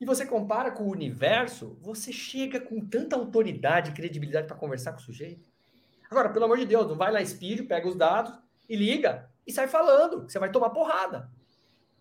[0.00, 4.92] e você compara com o universo, você chega com tanta autoridade e credibilidade para conversar
[4.92, 5.48] com o sujeito.
[6.10, 8.36] Agora, pelo amor de Deus, não vai lá Speed, pega os dados
[8.68, 10.28] e liga e sai falando.
[10.28, 11.30] Você vai tomar porrada.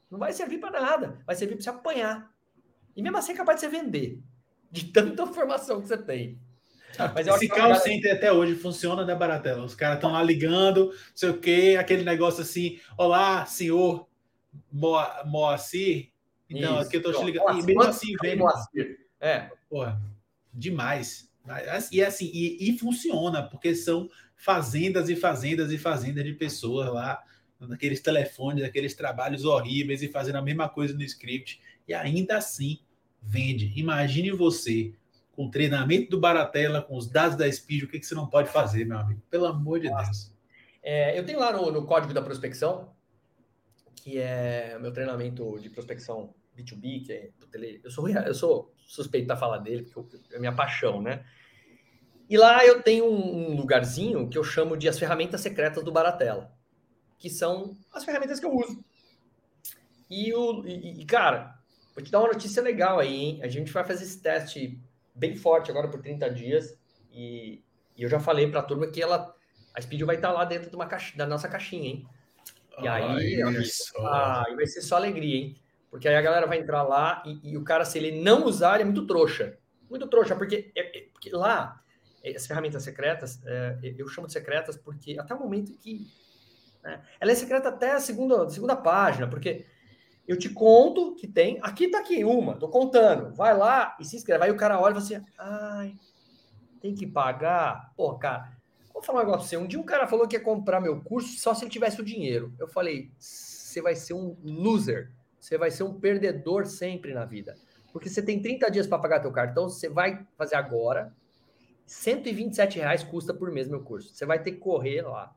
[0.10, 1.22] Não vai servir para nada.
[1.26, 2.34] Vai servir para você apanhar.
[2.96, 4.24] E mesmo assim é capaz de você vender.
[4.72, 6.40] De tanta informação que você tem.
[7.14, 9.64] Mas Esse call center até hoje funciona, né, Baratela?
[9.64, 14.08] Os caras estão lá ligando, não sei o quê, aquele negócio assim, olá, senhor
[14.72, 16.10] Moacir.
[16.50, 16.88] Então, Isso.
[16.88, 17.44] aqui eu tô te ligando.
[17.44, 18.36] Moacir, e mesmo assim, vem.
[18.36, 19.00] Moacir.
[19.20, 19.50] É.
[19.70, 20.02] Porra.
[20.54, 21.30] demais.
[21.92, 27.22] E assim, e, e funciona, porque são fazendas e fazendas e fazendas de pessoas lá,
[27.60, 32.80] naqueles telefones, aqueles trabalhos horríveis e fazendo a mesma coisa no script, e ainda assim
[33.22, 33.74] vende.
[33.76, 34.94] Imagine você
[35.40, 38.50] com treinamento do Baratella, com os dados da Speed, o que, que você não pode
[38.50, 39.22] fazer, meu amigo?
[39.30, 40.04] Pelo amor de Nossa.
[40.04, 40.34] Deus.
[40.84, 42.94] É, eu tenho lá no, no, código da prospecção,
[43.96, 47.80] que é o meu treinamento de prospecção B2B, que é tele...
[47.82, 51.26] eu, sou, eu sou suspeito para falar dele, porque é a minha paixão, né?
[52.30, 56.52] E lá eu tenho um lugarzinho que eu chamo de as ferramentas secretas do Baratella,
[57.18, 58.84] que são as ferramentas que eu uso.
[60.10, 61.58] E, o, e, e cara,
[61.96, 63.40] vou te dar uma notícia legal aí, hein?
[63.42, 64.84] A gente vai fazer esse teste
[65.20, 66.80] bem forte agora por 30 dias.
[67.12, 67.62] E,
[67.96, 69.36] e eu já falei para a turma que ela,
[69.76, 72.08] a Speed vai estar tá lá dentro de uma caixa, da nossa caixinha, hein?
[72.82, 73.42] E aí,
[74.00, 75.56] ah, vai ser só alegria, hein?
[75.92, 78.76] Porque aí a galera vai entrar lá e, e, o cara, se ele não usar,
[78.76, 79.58] ele é muito trouxa.
[79.90, 81.82] Muito trouxa, porque, é, é, porque lá,
[82.36, 86.08] as ferramentas secretas, é, eu chamo de secretas porque até o momento que.
[86.82, 89.66] Né, ela é secreta até a segunda, segunda página, porque
[90.30, 91.58] eu te conto que tem.
[91.64, 93.34] Aqui tá aqui, uma, tô contando.
[93.34, 94.44] Vai lá e se inscreve.
[94.44, 95.96] Aí o cara olha e fala assim: ai,
[96.80, 97.92] tem que pagar.
[97.98, 98.56] Pô, cara,
[98.94, 99.58] vou falar um negócio pra você.
[99.58, 102.06] Um dia um cara falou que ia comprar meu curso só se ele tivesse o
[102.06, 102.54] dinheiro.
[102.60, 105.12] Eu falei: você vai ser um loser.
[105.40, 107.56] Você vai ser um perdedor sempre na vida.
[107.92, 111.12] Porque você tem 30 dias para pagar teu cartão, você vai fazer agora.
[111.88, 114.14] 127 reais custa por mês meu curso.
[114.14, 115.36] Você vai ter que correr lá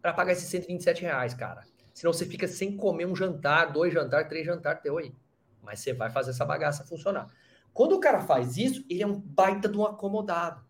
[0.00, 1.64] para pagar esses 127 reais, cara.
[1.92, 5.14] Senão você fica sem comer um jantar, dois jantar, três jantar teu aí.
[5.62, 7.28] Mas você vai fazer essa bagaça funcionar.
[7.72, 10.62] Quando o cara faz isso, ele é um baita de um acomodado.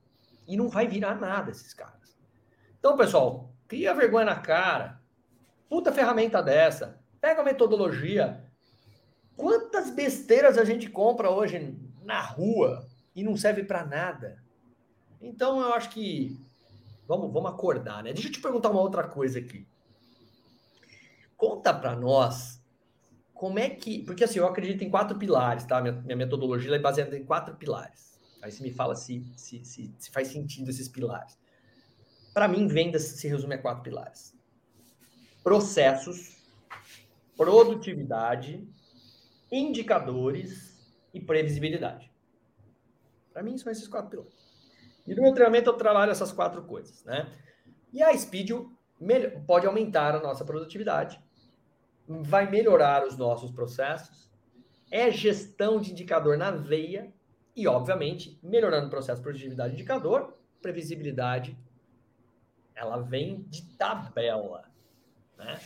[0.46, 2.16] E não vai virar nada esses caras.
[2.78, 5.00] Então, pessoal, cria vergonha na cara.
[5.68, 7.00] Puta ferramenta dessa.
[7.20, 8.44] Pega a metodologia.
[9.36, 14.42] Quantas besteiras a gente compra hoje na rua e não serve para nada?
[15.20, 16.38] Então, eu acho que
[17.06, 18.12] vamos, vamos acordar, né?
[18.12, 19.66] Deixa eu te perguntar uma outra coisa aqui.
[21.42, 22.62] Conta para nós
[23.34, 24.04] como é que.
[24.04, 25.82] Porque assim, eu acredito em quatro pilares, tá?
[25.82, 28.16] Minha, minha metodologia é baseada em quatro pilares.
[28.40, 31.36] Aí você me fala se, se, se, se faz sentido esses pilares.
[32.32, 34.38] Para mim, vendas se resume a quatro pilares:
[35.42, 36.36] processos,
[37.36, 38.64] produtividade,
[39.50, 40.80] indicadores
[41.12, 42.08] e previsibilidade.
[43.32, 44.32] Para mim, são esses quatro pilares.
[45.08, 47.28] E no meu treinamento eu trabalho essas quatro coisas, né?
[47.92, 48.52] E a Speed
[49.44, 51.20] pode aumentar a nossa produtividade,
[52.20, 54.30] vai melhorar os nossos processos,
[54.90, 57.12] é gestão de indicador na veia
[57.56, 61.56] e, obviamente, melhorando o processo, produtividade, indicador, previsibilidade,
[62.74, 64.64] ela vem de tabela,
[65.38, 65.60] né?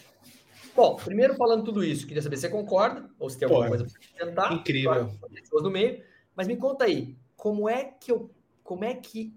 [0.75, 3.69] Bom, primeiro falando tudo isso, queria saber se você concorda ou se tem alguma Pô,
[3.71, 4.53] coisa para tentar.
[4.53, 5.11] Incrível.
[5.33, 6.05] Pessoas no meio,
[6.35, 8.31] mas me conta aí, como é que eu,
[8.63, 9.35] como é que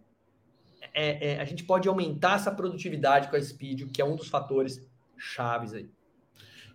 [0.93, 4.28] é, é, a gente pode aumentar essa produtividade com a Speed, que é um dos
[4.28, 4.86] fatores
[5.17, 5.89] chaves aí?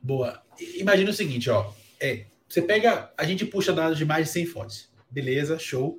[0.05, 0.43] Boa.
[0.77, 1.73] Imagina o seguinte, ó.
[1.99, 4.93] É, você pega, a gente puxa dados de mais de 100 fontes.
[5.11, 5.99] Beleza, show.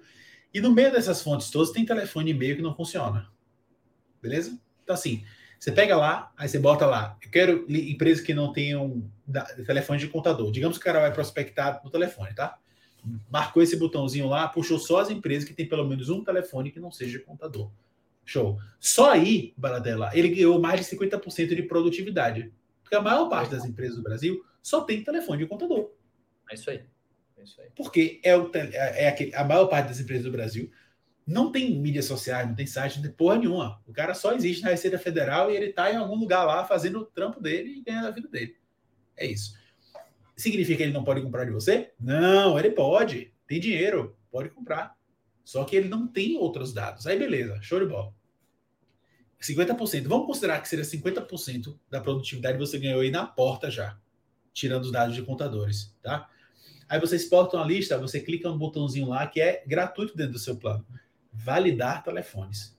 [0.54, 3.28] E no meio dessas fontes todas tem telefone e-mail que não funciona.
[4.22, 4.60] Beleza?
[4.84, 5.24] Então assim,
[5.60, 9.10] você pega lá, aí você bota lá, eu quero empresas que não tenham
[9.66, 10.52] telefone de contador.
[10.52, 12.60] Digamos que o cara vai prospectar no telefone, tá?
[13.32, 16.80] Marcou esse botãozinho lá, puxou só as empresas que tem pelo menos um telefone que
[16.80, 17.72] não seja contador.
[18.24, 18.60] Show.
[18.80, 22.52] Só aí, Baradela, ele ganhou mais de 50% de produtividade.
[22.86, 25.90] Porque a maior parte das empresas do Brasil só tem telefone de contador.
[26.52, 26.86] É isso aí.
[27.36, 27.68] É isso aí.
[27.76, 30.72] Porque é, o, é, é a maior parte das empresas do Brasil
[31.26, 33.82] não tem mídias sociais, não tem site, não tem porra nenhuma.
[33.88, 37.00] O cara só existe na Receita Federal e ele está em algum lugar lá fazendo
[37.00, 38.56] o trampo dele e ganhando a vida dele.
[39.18, 39.58] É isso.
[40.38, 41.92] Significa que ele não pode comprar de você?
[42.00, 43.34] Não, ele pode.
[43.48, 44.96] Tem dinheiro, pode comprar.
[45.44, 47.08] Só que ele não tem outros dados.
[47.08, 48.14] Aí beleza, show de bola.
[49.42, 50.08] 50%.
[50.08, 53.98] Vamos considerar que seria 50% da produtividade que você ganhou aí na porta já,
[54.54, 56.30] tirando os dados de contadores, tá?
[56.88, 60.40] Aí você exporta uma lista, você clica no botãozinho lá que é gratuito dentro do
[60.40, 60.86] seu plano.
[61.34, 62.78] Validar telefones.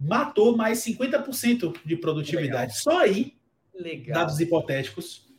[0.00, 2.72] Matou mais 50% de produtividade.
[2.72, 2.82] Legal.
[2.82, 3.36] Só aí,
[3.74, 4.14] Legal.
[4.14, 5.30] dados hipotéticos,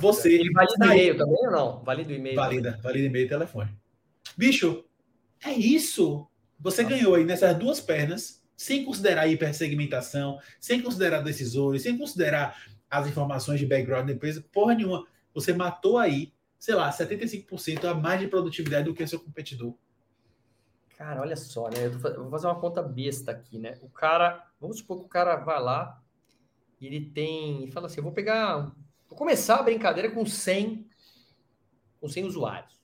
[0.00, 0.34] você...
[0.34, 1.82] Ele valida o e-mail também ou não?
[1.82, 2.36] Valida o e-mail.
[2.36, 3.70] Valida, valida e-mail e telefone.
[4.36, 4.84] Bicho,
[5.44, 6.26] é isso.
[6.60, 6.94] Você Nossa.
[6.94, 13.58] ganhou aí nessas duas pernas sem considerar hipersegmentação, sem considerar decisores, sem considerar as informações
[13.58, 15.06] de background da empresa, porra nenhuma.
[15.34, 19.74] Você matou aí, sei lá, 75% a mais de produtividade do que o seu competidor.
[20.96, 21.86] Cara, olha só, né?
[21.86, 23.78] Eu vou fazer uma conta besta aqui, né?
[23.82, 26.00] O cara, vamos supor que o cara vai lá
[26.80, 28.72] e ele tem, e fala assim, eu vou pegar,
[29.08, 30.86] vou começar a brincadeira com 100,
[32.00, 32.80] com 100 usuários.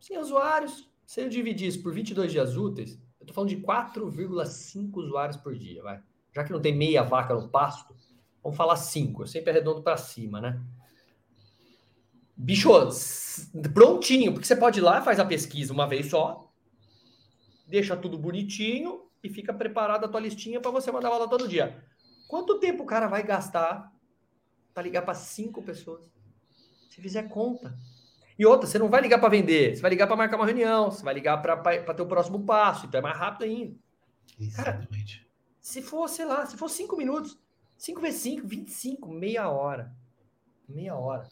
[0.00, 2.98] 100 usuários, Se eu dividir isso por 22 dias úteis,
[3.28, 6.02] tô falando de 4,5 usuários por dia, vai.
[6.34, 7.94] Já que não tem meia vaca no pasto,
[8.42, 9.22] vamos falar 5.
[9.22, 10.60] Eu sempre arredondo para cima, né?
[12.36, 12.70] Bicho,
[13.74, 16.52] prontinho, porque você pode ir lá, faz a pesquisa uma vez só,
[17.66, 21.84] deixa tudo bonitinho e fica preparada a tua listinha para você mandar aula todo dia.
[22.28, 23.92] Quanto tempo o cara vai gastar
[24.72, 26.02] para ligar para cinco pessoas?
[26.88, 27.76] Se fizer conta.
[28.38, 30.90] E outra, você não vai ligar para vender, você vai ligar para marcar uma reunião,
[30.90, 33.74] você vai ligar para ter o próximo passo, então é mais rápido ainda.
[34.38, 35.18] Exatamente.
[35.18, 35.28] Cara,
[35.60, 37.36] se for, sei lá, se for cinco minutos,
[37.78, 39.94] 5 vezes 5, 25, meia hora.
[40.68, 41.28] Meia hora.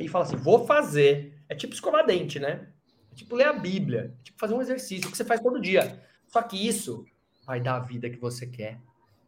[0.00, 1.38] E fala assim, vou fazer.
[1.48, 2.68] É tipo escovar dente, né?
[3.12, 4.14] É tipo ler a Bíblia.
[4.20, 6.02] É tipo fazer um exercício que você faz todo dia.
[6.26, 7.04] Só que isso
[7.46, 8.80] vai dar a vida que você quer.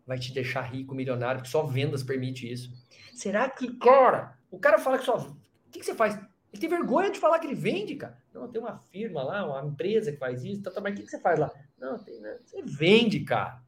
[0.06, 2.72] Vai te deixar rico, milionário, porque só vendas permite isso.
[3.12, 5.18] Será que, cara, o cara fala que só.
[5.18, 5.36] O
[5.70, 6.18] que, que você faz?
[6.52, 8.18] Ele tem vergonha de falar que ele vende, cara.
[8.32, 10.62] Não, tem uma firma lá, uma empresa que faz isso.
[10.62, 11.50] Tá, tá, mas o que, que você faz lá?
[11.78, 12.38] Não, tem, né?
[12.44, 13.62] Você vende, cara.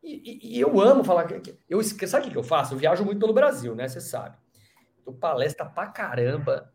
[0.00, 1.26] E, e, e eu amo falar.
[1.68, 2.74] Eu, sabe o que eu faço?
[2.74, 3.88] Eu viajo muito pelo Brasil, né?
[3.88, 4.36] Você sabe.
[5.04, 6.72] Eu palestra pra caramba.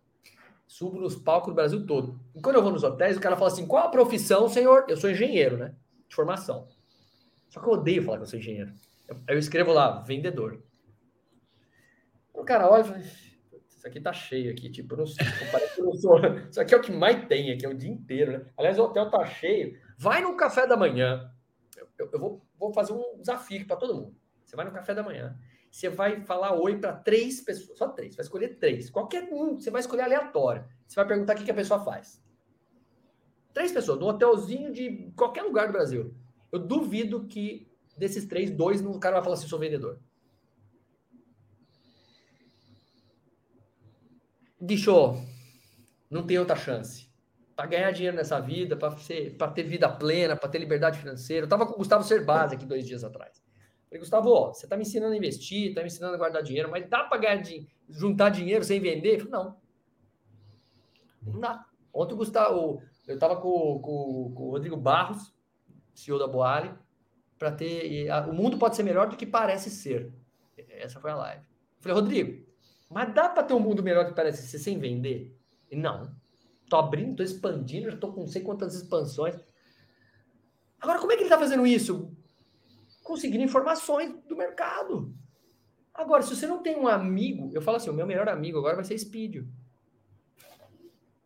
[0.68, 2.20] Subo nos palcos do Brasil todo.
[2.36, 4.86] E quando eu vou nos hotéis, o cara fala assim: qual a profissão, senhor?
[4.90, 5.74] Eu sou engenheiro, né?
[6.08, 6.68] De formação.
[7.48, 8.74] Só que eu odeio falar que eu sou engenheiro.
[9.10, 10.62] Aí eu escrevo lá, vendedor.
[12.34, 13.02] O cara olha e fala:
[13.90, 14.70] aqui tá cheio aqui.
[14.70, 15.04] Tipo, não,
[15.78, 16.20] eu não sou.
[16.50, 18.46] Isso aqui é o que mais tem aqui, é o dia inteiro, né?
[18.58, 19.78] Aliás, o hotel tá cheio.
[19.98, 21.32] Vai no café da manhã.
[21.98, 24.16] Eu, eu vou, vou fazer um desafio para todo mundo.
[24.46, 25.38] Você vai no café da manhã.
[25.70, 28.90] Você vai falar oi para três pessoas, só três, vai escolher três.
[28.90, 30.66] Qualquer um, você vai escolher aleatório.
[30.88, 32.24] Você vai perguntar o que, que a pessoa faz.
[33.54, 36.16] Três pessoas, num hotelzinho de qualquer lugar do Brasil.
[36.52, 40.00] Eu duvido que desses três, dois, o cara vai falar assim: sou vendedor.
[44.60, 45.16] Bicho,
[46.10, 47.10] não tem outra chance.
[47.55, 51.45] Para ganhar dinheiro nessa vida, para ter vida plena, para ter liberdade financeira.
[51.45, 53.41] Eu tava com o Gustavo Cerbasi aqui dois dias atrás.
[53.88, 56.70] Falei, Gustavo, ó, você está me ensinando a investir, está me ensinando a guardar dinheiro,
[56.70, 57.41] mas dá para ganhar
[57.89, 59.18] juntar dinheiro sem vender?
[59.18, 59.57] Falei, não.
[61.22, 61.66] Não dá.
[61.93, 65.34] Ontem o Gustavo, eu estava com, com, com, o Rodrigo Barros,
[65.93, 66.74] CEO da Boali,
[67.38, 68.10] para ter.
[68.10, 70.14] A, o mundo pode ser melhor do que parece ser.
[70.55, 71.45] Essa foi a live.
[71.80, 72.49] Falei, Rodrigo,
[72.90, 75.38] mas dá para ter um mundo melhor que parece ser sem vender?
[75.72, 76.14] Não.
[76.70, 79.36] Tô abrindo, tô expandindo, já tô com não sei quantas expansões.
[80.80, 82.16] Agora, como é que ele está fazendo isso?
[83.10, 85.12] conseguindo informações do mercado.
[85.92, 88.76] Agora, se você não tem um amigo, eu falo assim, o meu melhor amigo agora
[88.76, 89.48] vai ser Speed.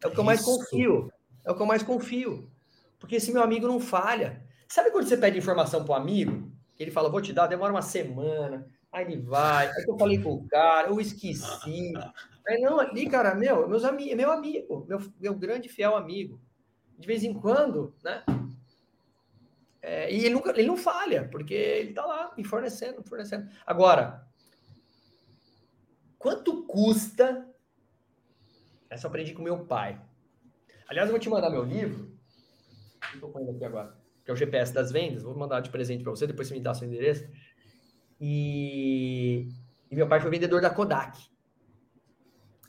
[0.02, 1.12] É o que eu mais confio.
[1.46, 2.50] É o que eu mais confio.
[2.98, 4.42] Porque esse meu amigo não falha.
[4.66, 6.50] Sabe quando você pede informação para um amigo?
[6.80, 8.66] Ele fala, vou te dar, demora uma semana.
[8.94, 9.68] Aí ele vai.
[9.68, 11.94] Aí eu falei com o cara, eu esqueci.
[12.48, 16.40] Aí não, ali, cara, meu, meus amigos, meu amigo, meu, meu grande fiel amigo.
[17.00, 18.24] De vez em quando, né?
[19.82, 23.50] É, e ele, nunca, ele não falha, porque ele está lá me fornecendo, fornecendo.
[23.66, 24.28] Agora,
[26.20, 27.50] quanto custa?
[28.90, 30.00] Essa eu aprendi com meu pai.
[30.88, 32.16] Aliás, eu vou te mandar meu livro.
[33.14, 33.98] Estou com ele aqui agora.
[34.24, 35.24] Que é o GPS das vendas.
[35.24, 37.26] Vou mandar de presente para você, depois você me dá seu endereço.
[38.26, 39.50] E,
[39.92, 41.20] e meu pai foi vendedor da Kodak.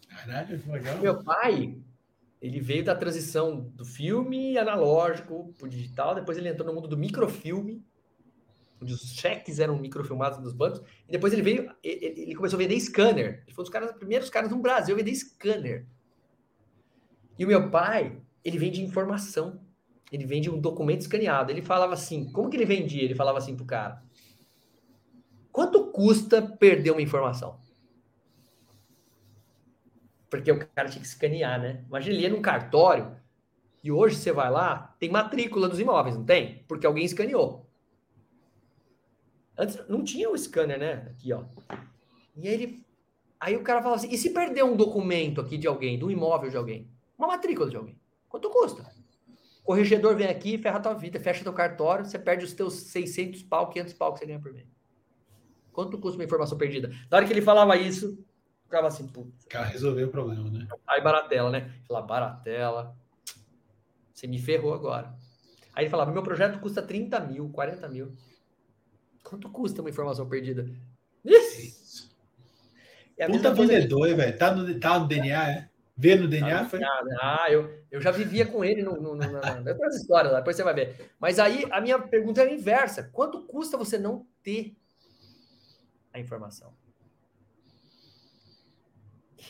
[0.09, 0.99] Caralho, que legal.
[0.99, 1.79] Meu pai
[2.43, 6.89] ele veio da transição do filme analógico para o digital, depois ele entrou no mundo
[6.89, 7.87] do microfilme,
[8.83, 12.81] onde os cheques eram microfilmados nos bancos, e depois ele veio, ele começou a vender
[12.81, 13.45] scanner.
[13.47, 15.87] Ele foi um dos caras, primeiros caras no Brasil a vender scanner.
[17.39, 19.61] E o meu pai, ele vende informação.
[20.11, 21.51] Ele vende um documento escaneado.
[21.51, 23.03] Ele falava assim, como que ele vendia?
[23.03, 24.03] Ele falava assim pro cara:
[25.55, 27.65] Quanto custa perder uma informação?
[30.35, 31.85] porque o cara tinha que escanear, né?
[31.87, 33.17] Imagina, ele ia num cartório
[33.85, 36.65] e hoje você vai lá, tem matrícula dos imóveis, não tem?
[36.67, 37.65] Porque alguém escaneou.
[39.57, 41.07] Antes não tinha o scanner, né?
[41.11, 41.45] Aqui, ó.
[42.37, 42.85] E aí ele.
[43.39, 46.51] Aí o cara fala assim: e se perder um documento aqui de alguém, do imóvel
[46.51, 46.91] de alguém?
[47.17, 47.97] Uma matrícula de alguém?
[48.29, 48.83] Quanto custa?
[49.63, 52.75] O corregedor vem aqui, ferra a tua vida, fecha teu cartório, você perde os teus
[52.75, 54.74] 600 pau, 500 pau que você ganha por mês.
[55.75, 56.89] Quanto custa uma informação perdida?
[57.11, 58.25] Na hora que ele falava isso,
[58.63, 59.45] ficava assim, putz.
[59.45, 60.69] O cara resolveu o problema, né?
[60.87, 61.73] Aí Baratela, né?
[61.87, 62.97] Falar, Baratela,
[64.15, 65.13] você me ferrou agora.
[65.75, 68.15] Aí ele falava, meu projeto custa 30 mil, 40 mil.
[69.25, 70.71] Quanto custa uma informação perdida?
[71.25, 72.09] Isso.
[73.19, 74.39] É Puta vendedor, velho.
[74.39, 75.69] Tá no, tá no DNA, é?
[75.97, 76.81] Vê no DNA, tá foi?
[76.85, 80.63] Ah, eu, eu já vivia com ele no, no, no, na, na, histórias, depois você
[80.63, 81.11] vai ver.
[81.19, 83.11] Mas aí a minha pergunta é a inversa.
[83.13, 84.77] Quanto custa você não ter
[86.15, 86.73] a informação?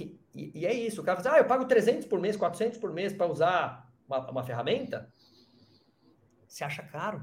[0.00, 1.00] E, e, é isso.
[1.00, 3.88] O cara fala assim, ah, eu pago 300 por mês, 400 por mês para usar
[4.08, 5.08] uma, uma ferramenta,
[6.48, 7.22] você acha caro.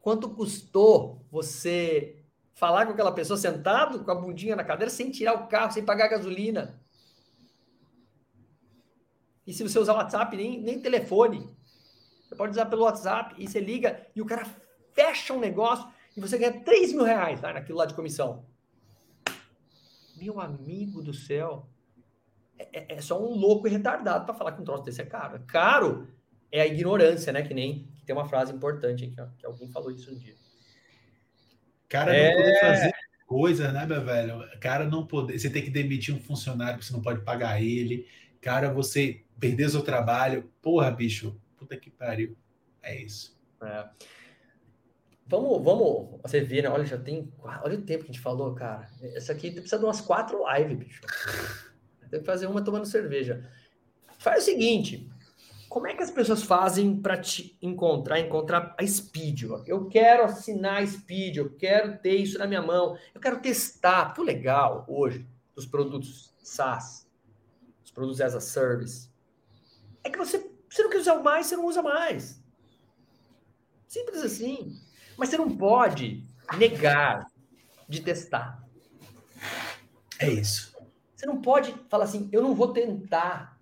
[0.00, 2.22] Quanto custou você
[2.54, 5.84] falar com aquela pessoa sentado com a bundinha na cadeira sem tirar o carro, sem
[5.84, 6.80] pagar gasolina?
[9.46, 11.48] E se você usar WhatsApp, nem, nem telefone.
[12.28, 14.46] Você pode usar pelo WhatsApp e você liga e o cara
[14.92, 18.44] fecha um negócio e você ganha 3 mil reais tá, naquilo lá de comissão.
[20.16, 21.68] Meu amigo do céu.
[22.58, 25.06] É, é, é só um louco e retardado para falar que um troço desse é
[25.06, 25.42] caro.
[25.46, 26.08] Caro
[26.50, 27.42] é a ignorância, né?
[27.42, 30.34] Que nem que tem uma frase importante aqui, ó, que alguém falou isso um dia.
[31.88, 32.36] Cara, não é...
[32.36, 32.92] poder fazer
[33.26, 34.44] coisa, né, meu velho?
[34.60, 35.38] Cara, não poder.
[35.38, 38.06] Você tem que demitir um funcionário que você não pode pagar ele.
[38.40, 40.50] Cara, você perder seu trabalho.
[40.60, 42.36] Porra, bicho, puta que pariu.
[42.82, 43.38] É isso.
[43.62, 43.88] É.
[45.26, 46.68] Vamos, vamos, você vê, né?
[46.68, 47.32] Olha, já tem.
[47.38, 48.90] Olha o tempo que a gente falou, cara.
[49.00, 51.00] Essa aqui precisa de umas quatro lives, bicho.
[52.10, 53.48] Tem que fazer uma tomando cerveja.
[54.18, 55.10] Faz o seguinte:
[55.72, 59.44] como é que as pessoas fazem para te encontrar, encontrar a Speed?
[59.66, 64.08] Eu quero assinar a Speed, eu quero ter isso na minha mão, eu quero testar.
[64.08, 67.08] Porque o legal hoje dos produtos SaaS,
[67.82, 69.10] os produtos as a service,
[70.04, 72.38] é que você, você não quer usar mais, você não usa mais.
[73.88, 74.78] Simples assim.
[75.16, 77.26] Mas você não pode negar
[77.88, 78.62] de testar.
[80.18, 80.74] É isso.
[81.14, 83.58] Você não pode falar assim, eu não vou tentar.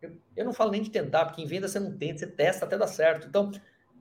[0.00, 2.64] Eu, eu não falo nem de tentar, porque em venda você não tenta, você testa
[2.64, 3.26] até dar certo.
[3.26, 3.52] Então,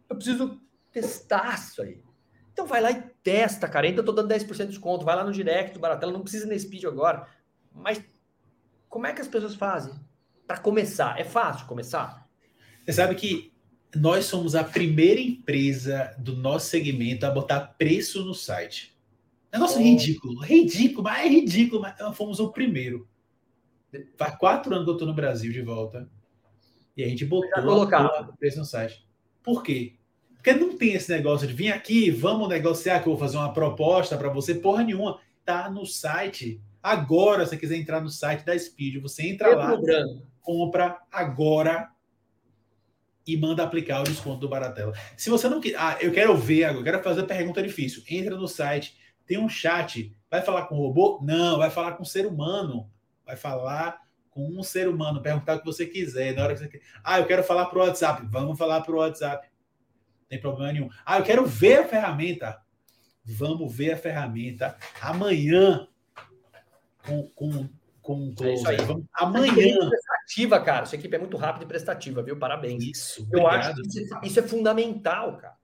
[0.09, 0.61] eu preciso
[0.91, 2.01] testar isso aí.
[2.51, 3.85] Então vai lá e testa, cara.
[3.85, 5.05] Ainda estou dando 10% de desconto.
[5.05, 7.27] Vai lá no direct do Baratela, não precisa nesse vídeo agora.
[7.71, 8.03] Mas
[8.89, 9.93] como é que as pessoas fazem?
[10.47, 12.27] Para começar, é fácil começar?
[12.83, 13.53] Você sabe que
[13.95, 18.95] nós somos a primeira empresa do nosso segmento a botar preço no site.
[19.51, 19.83] Negócio oh.
[19.83, 23.07] ridículo, ridículo, mas é ridículo, mas nós fomos o primeiro.
[24.17, 26.09] Faz quatro anos que eu estou no Brasil de volta.
[26.95, 29.07] E a gente botou o preço no site.
[29.41, 29.95] Por quê?
[30.35, 33.53] Porque não tem esse negócio de vir aqui, vamos negociar, que eu vou fazer uma
[33.53, 35.19] proposta para você, porra nenhuma.
[35.45, 36.61] Tá no site.
[36.83, 39.77] Agora, se você quiser entrar no site da Speed, você entra eu lá,
[40.41, 41.89] compra agora
[43.27, 44.93] e manda aplicar o desconto do Baratela.
[45.17, 48.01] Se você não quer, ah, eu quero ver agora, eu quero fazer uma pergunta difícil.
[48.09, 51.19] Entra no site, tem um chat, vai falar com o robô?
[51.21, 52.89] Não, vai falar com o ser humano.
[53.25, 53.99] Vai falar
[54.29, 56.81] com um ser humano, perguntar o que você quiser, na hora que você quer.
[57.03, 58.25] Ah, eu quero falar pro WhatsApp.
[58.29, 59.45] Vamos falar pro WhatsApp.
[60.21, 60.89] Não tem problema nenhum.
[61.05, 62.61] Ah, eu quero ver a ferramenta.
[63.25, 65.85] Vamos ver a ferramenta amanhã
[67.05, 67.67] com, com
[68.07, 68.77] com é isso aí.
[69.15, 69.91] Amanhã.
[70.27, 70.85] É prestativa, cara.
[70.85, 72.37] Sua equipe é muito rápida e prestativa, viu?
[72.37, 72.83] Parabéns.
[72.83, 73.21] Isso.
[73.31, 73.71] Eu obrigado.
[73.71, 75.55] acho que isso, é, isso, é fundamental, cara.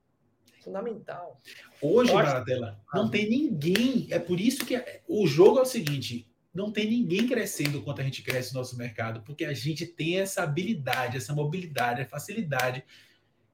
[0.64, 1.42] Fundamental.
[1.82, 4.08] Hoje, Baratela, não tem ninguém.
[4.10, 8.04] É por isso que o jogo é o seguinte: não tem ninguém crescendo quanto a
[8.04, 12.84] gente cresce no nosso mercado, porque a gente tem essa habilidade, essa mobilidade, a facilidade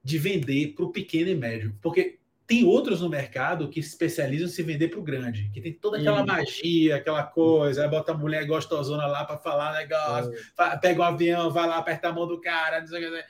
[0.03, 1.75] de vender para o pequeno e médio.
[1.81, 2.18] Porque
[2.49, 5.71] tem outros no mercado que se especializam em se vender para o grande, que tem
[5.71, 10.77] toda aquela magia, aquela coisa, aí bota a mulher gostosona lá para falar negócio, é.
[10.77, 13.23] pega um avião, vai lá, aperta a mão do cara, não sei o que.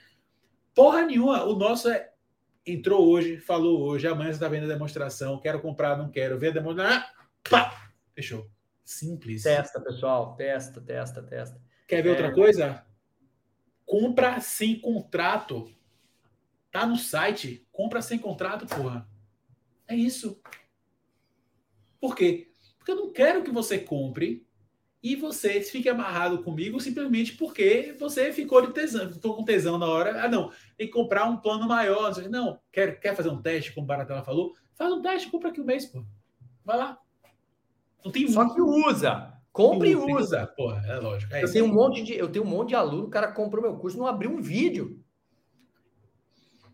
[0.74, 2.08] Porra nenhuma, o nosso é.
[2.64, 6.48] Entrou hoje, falou hoje, amanhã você está vendo a demonstração, quero comprar, não quero, ver
[6.48, 7.10] a demonstração, ah,
[7.48, 8.50] pá, fechou.
[8.82, 9.42] Simples.
[9.42, 11.60] Testa, pessoal, testa, testa, testa.
[11.86, 12.12] Quer ver é...
[12.12, 12.86] outra coisa?
[13.84, 15.70] Compra sem contrato.
[16.70, 19.08] Tá no site, compra sem contrato, porra.
[19.88, 20.40] É isso.
[22.00, 22.48] Por quê?
[22.78, 24.46] Porque eu não quero que você compre
[25.02, 29.86] e você fique amarrado comigo simplesmente porque você ficou de tesão, ficou com tesão na
[29.86, 30.24] hora.
[30.24, 32.16] Ah, não, tem que comprar um plano maior.
[32.28, 34.54] Não, quer, quer fazer um teste, como o Baratela falou?
[34.74, 36.04] Faz um teste, compra aqui o um mês, pô.
[36.64, 36.98] Vai lá.
[38.04, 39.34] Não tem Só que usa.
[39.52, 40.12] Compre e usa.
[40.12, 40.46] usa.
[40.56, 41.34] Porra, é lógico.
[41.34, 43.62] É eu, tenho um monte de, eu tenho um monte de aluno, o cara comprou
[43.62, 45.02] meu curso, não abriu um vídeo.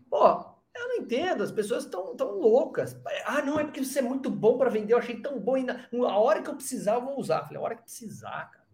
[0.09, 2.99] Pô, eu não entendo, as pessoas estão tão loucas.
[3.25, 5.55] Ah, não, é porque você é muito bom para vender, eu achei tão bom.
[5.55, 5.87] Ainda...
[5.91, 7.43] A hora que eu precisar, eu vou usar.
[7.43, 8.67] Falei, a hora que precisar, cara.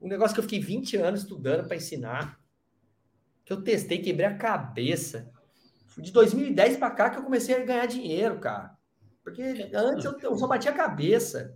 [0.00, 2.40] Um negócio que eu fiquei 20 anos estudando para ensinar,
[3.44, 5.30] que eu testei, quebrei a cabeça.
[5.98, 8.78] De 2010 para cá que eu comecei a ganhar dinheiro, cara.
[9.22, 9.42] Porque
[9.74, 11.54] antes eu, eu só batia a cabeça.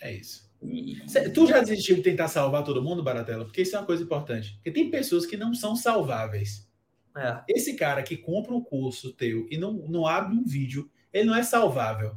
[0.00, 0.46] É isso.
[0.62, 0.96] E...
[1.32, 3.44] Tu já desistiu de tentar salvar todo mundo, Baratela?
[3.44, 4.54] Porque isso é uma coisa importante.
[4.56, 6.68] Porque tem pessoas que não são salváveis.
[7.16, 7.42] É.
[7.48, 11.34] Esse cara que compra um curso teu e não, não abre um vídeo, ele não
[11.34, 12.16] é salvável.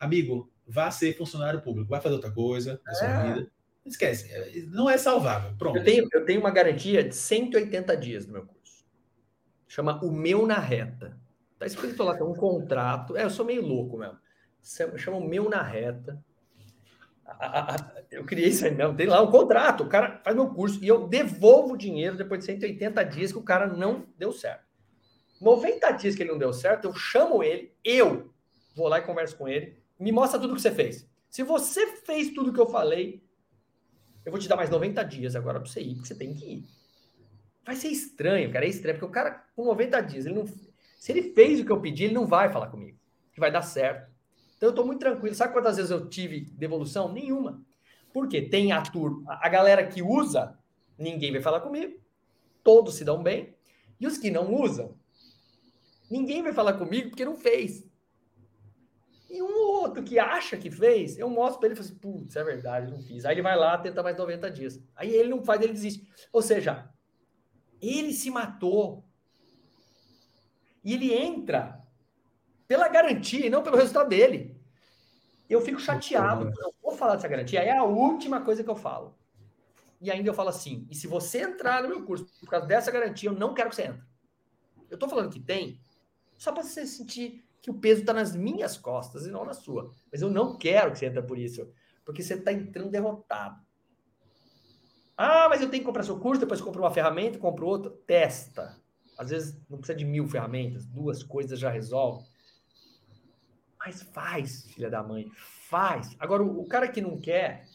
[0.00, 3.34] Amigo, vá ser funcionário público, vai fazer outra coisa na sua é.
[3.34, 3.50] vida.
[3.84, 5.54] Esquece, é, não é salvável.
[5.58, 5.76] Pronto.
[5.76, 8.86] Eu tenho, eu tenho uma garantia de 180 dias no meu curso.
[9.68, 11.18] Chama O Meu na Reta.
[11.58, 13.16] Tá escrito lá, tem um contrato.
[13.16, 14.18] É, eu sou meio louco mesmo.
[14.96, 16.24] Chama O Meu na Reta.
[18.14, 18.96] Eu criei isso aí mesmo.
[18.96, 19.82] Tem lá um contrato.
[19.82, 23.38] O cara faz meu curso e eu devolvo o dinheiro depois de 180 dias que
[23.38, 24.64] o cara não deu certo.
[25.40, 28.32] 90 dias que ele não deu certo, eu chamo ele, eu
[28.74, 31.08] vou lá e converso com ele, me mostra tudo que você fez.
[31.28, 33.22] Se você fez tudo que eu falei,
[34.24, 36.46] eu vou te dar mais 90 dias agora para você ir, porque você tem que
[36.46, 36.64] ir.
[37.64, 41.12] Vai ser estranho, cara, é estranho, porque o cara com 90 dias, ele não, se
[41.12, 42.98] ele fez o que eu pedi, ele não vai falar comigo,
[43.32, 44.10] que vai dar certo.
[44.56, 45.34] Então eu estou muito tranquilo.
[45.34, 47.12] Sabe quantas vezes eu tive devolução?
[47.12, 47.62] Nenhuma.
[48.14, 48.40] Por quê?
[48.40, 50.56] Tem a turma, a galera que usa,
[50.96, 52.00] ninguém vai falar comigo.
[52.62, 53.56] Todos se dão bem.
[53.98, 54.96] E os que não usam,
[56.08, 57.84] ninguém vai falar comigo porque não fez.
[59.28, 62.36] E um outro que acha que fez, eu mostro para ele e falo assim, putz,
[62.36, 63.24] é verdade, não fiz.
[63.24, 64.80] Aí ele vai lá, tenta mais 90 dias.
[64.94, 66.08] Aí ele não faz, ele desiste.
[66.32, 66.88] Ou seja,
[67.82, 69.04] ele se matou.
[70.84, 71.82] E ele entra
[72.68, 74.53] pela garantia e não pelo resultado dele.
[75.48, 76.52] Eu fico chateado.
[76.58, 77.62] Eu vou falar dessa garantia.
[77.62, 79.14] É a última coisa que eu falo.
[80.00, 82.90] E ainda eu falo assim: e se você entrar no meu curso por causa dessa
[82.90, 84.02] garantia, eu não quero que você entre.
[84.90, 85.80] Eu estou falando que tem,
[86.36, 89.90] só para você sentir que o peso está nas minhas costas e não na sua.
[90.12, 91.66] Mas eu não quero que você entre por isso,
[92.04, 93.64] porque você está entrando derrotado.
[95.16, 97.90] Ah, mas eu tenho que comprar seu curso, depois compro uma ferramenta, compro outra.
[98.06, 98.78] Testa.
[99.16, 102.24] Às vezes não precisa de mil ferramentas, duas coisas já resolve.
[103.84, 105.30] Mas faz, filha da mãe,
[105.68, 106.16] faz.
[106.18, 107.66] Agora, o, o cara que não quer,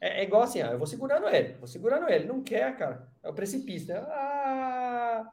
[0.00, 2.24] é, é, igual assim, ó, eu vou segurando ele, vou segurando ele.
[2.24, 3.08] Não quer, cara.
[3.22, 4.00] É o precipício, né?
[4.00, 5.32] Ah,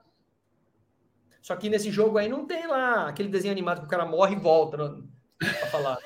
[1.41, 4.35] só que nesse jogo aí não tem lá aquele desenho animado que o cara morre
[4.35, 5.97] e volta no, pra falar.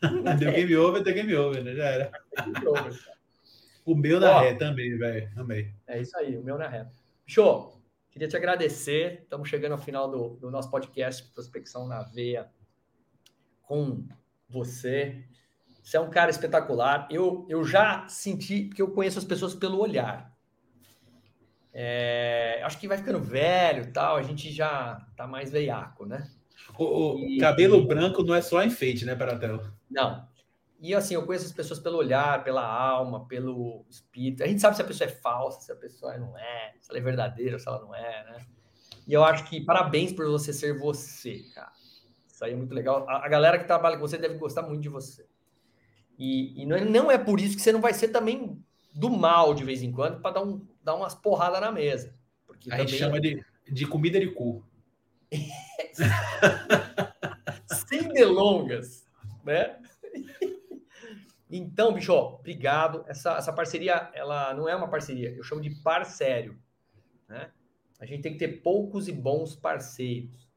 [0.38, 1.74] deu game over, deu game over, né?
[1.74, 2.12] Já era.
[3.86, 5.30] o meu na ré também, velho.
[5.34, 5.74] Amei.
[5.86, 6.86] É isso aí, o meu na ré.
[7.26, 7.80] Show!
[8.10, 9.20] Queria te agradecer.
[9.22, 12.50] Estamos chegando ao final do, do nosso podcast Prospecção na Veia
[13.68, 14.02] com
[14.48, 15.24] você.
[15.82, 17.06] Você é um cara espetacular.
[17.10, 20.34] Eu, eu já senti, porque eu conheço as pessoas pelo olhar.
[21.72, 26.28] É, acho que vai ficando velho tal, a gente já tá mais veiaco, né?
[26.76, 29.60] O, o e, cabelo branco não é só enfeite, né, Paratel?
[29.88, 30.26] Não.
[30.80, 34.42] E assim, eu conheço as pessoas pelo olhar, pela alma, pelo espírito.
[34.42, 36.98] A gente sabe se a pessoa é falsa, se a pessoa não é, se ela
[36.98, 38.46] é verdadeira, se ela não é, né?
[39.06, 41.72] E eu acho que parabéns por você ser você, cara.
[42.38, 43.04] Isso aí é muito legal.
[43.08, 45.26] A, a galera que trabalha com você deve gostar muito de você.
[46.16, 48.64] E, e não, é, não é por isso que você não vai ser também
[48.94, 52.14] do mal de vez em quando para dar, um, dar umas porradas na mesa.
[52.46, 54.64] Porque a gente chama de, de comida de cu.
[57.88, 59.04] Sem delongas,
[59.42, 59.76] né?
[61.50, 63.04] Então, bicho, ó, obrigado.
[63.08, 66.56] Essa, essa parceria, ela não é uma parceria, eu chamo de parceiro,
[67.28, 67.50] né?
[67.98, 70.47] A gente tem que ter poucos e bons parceiros.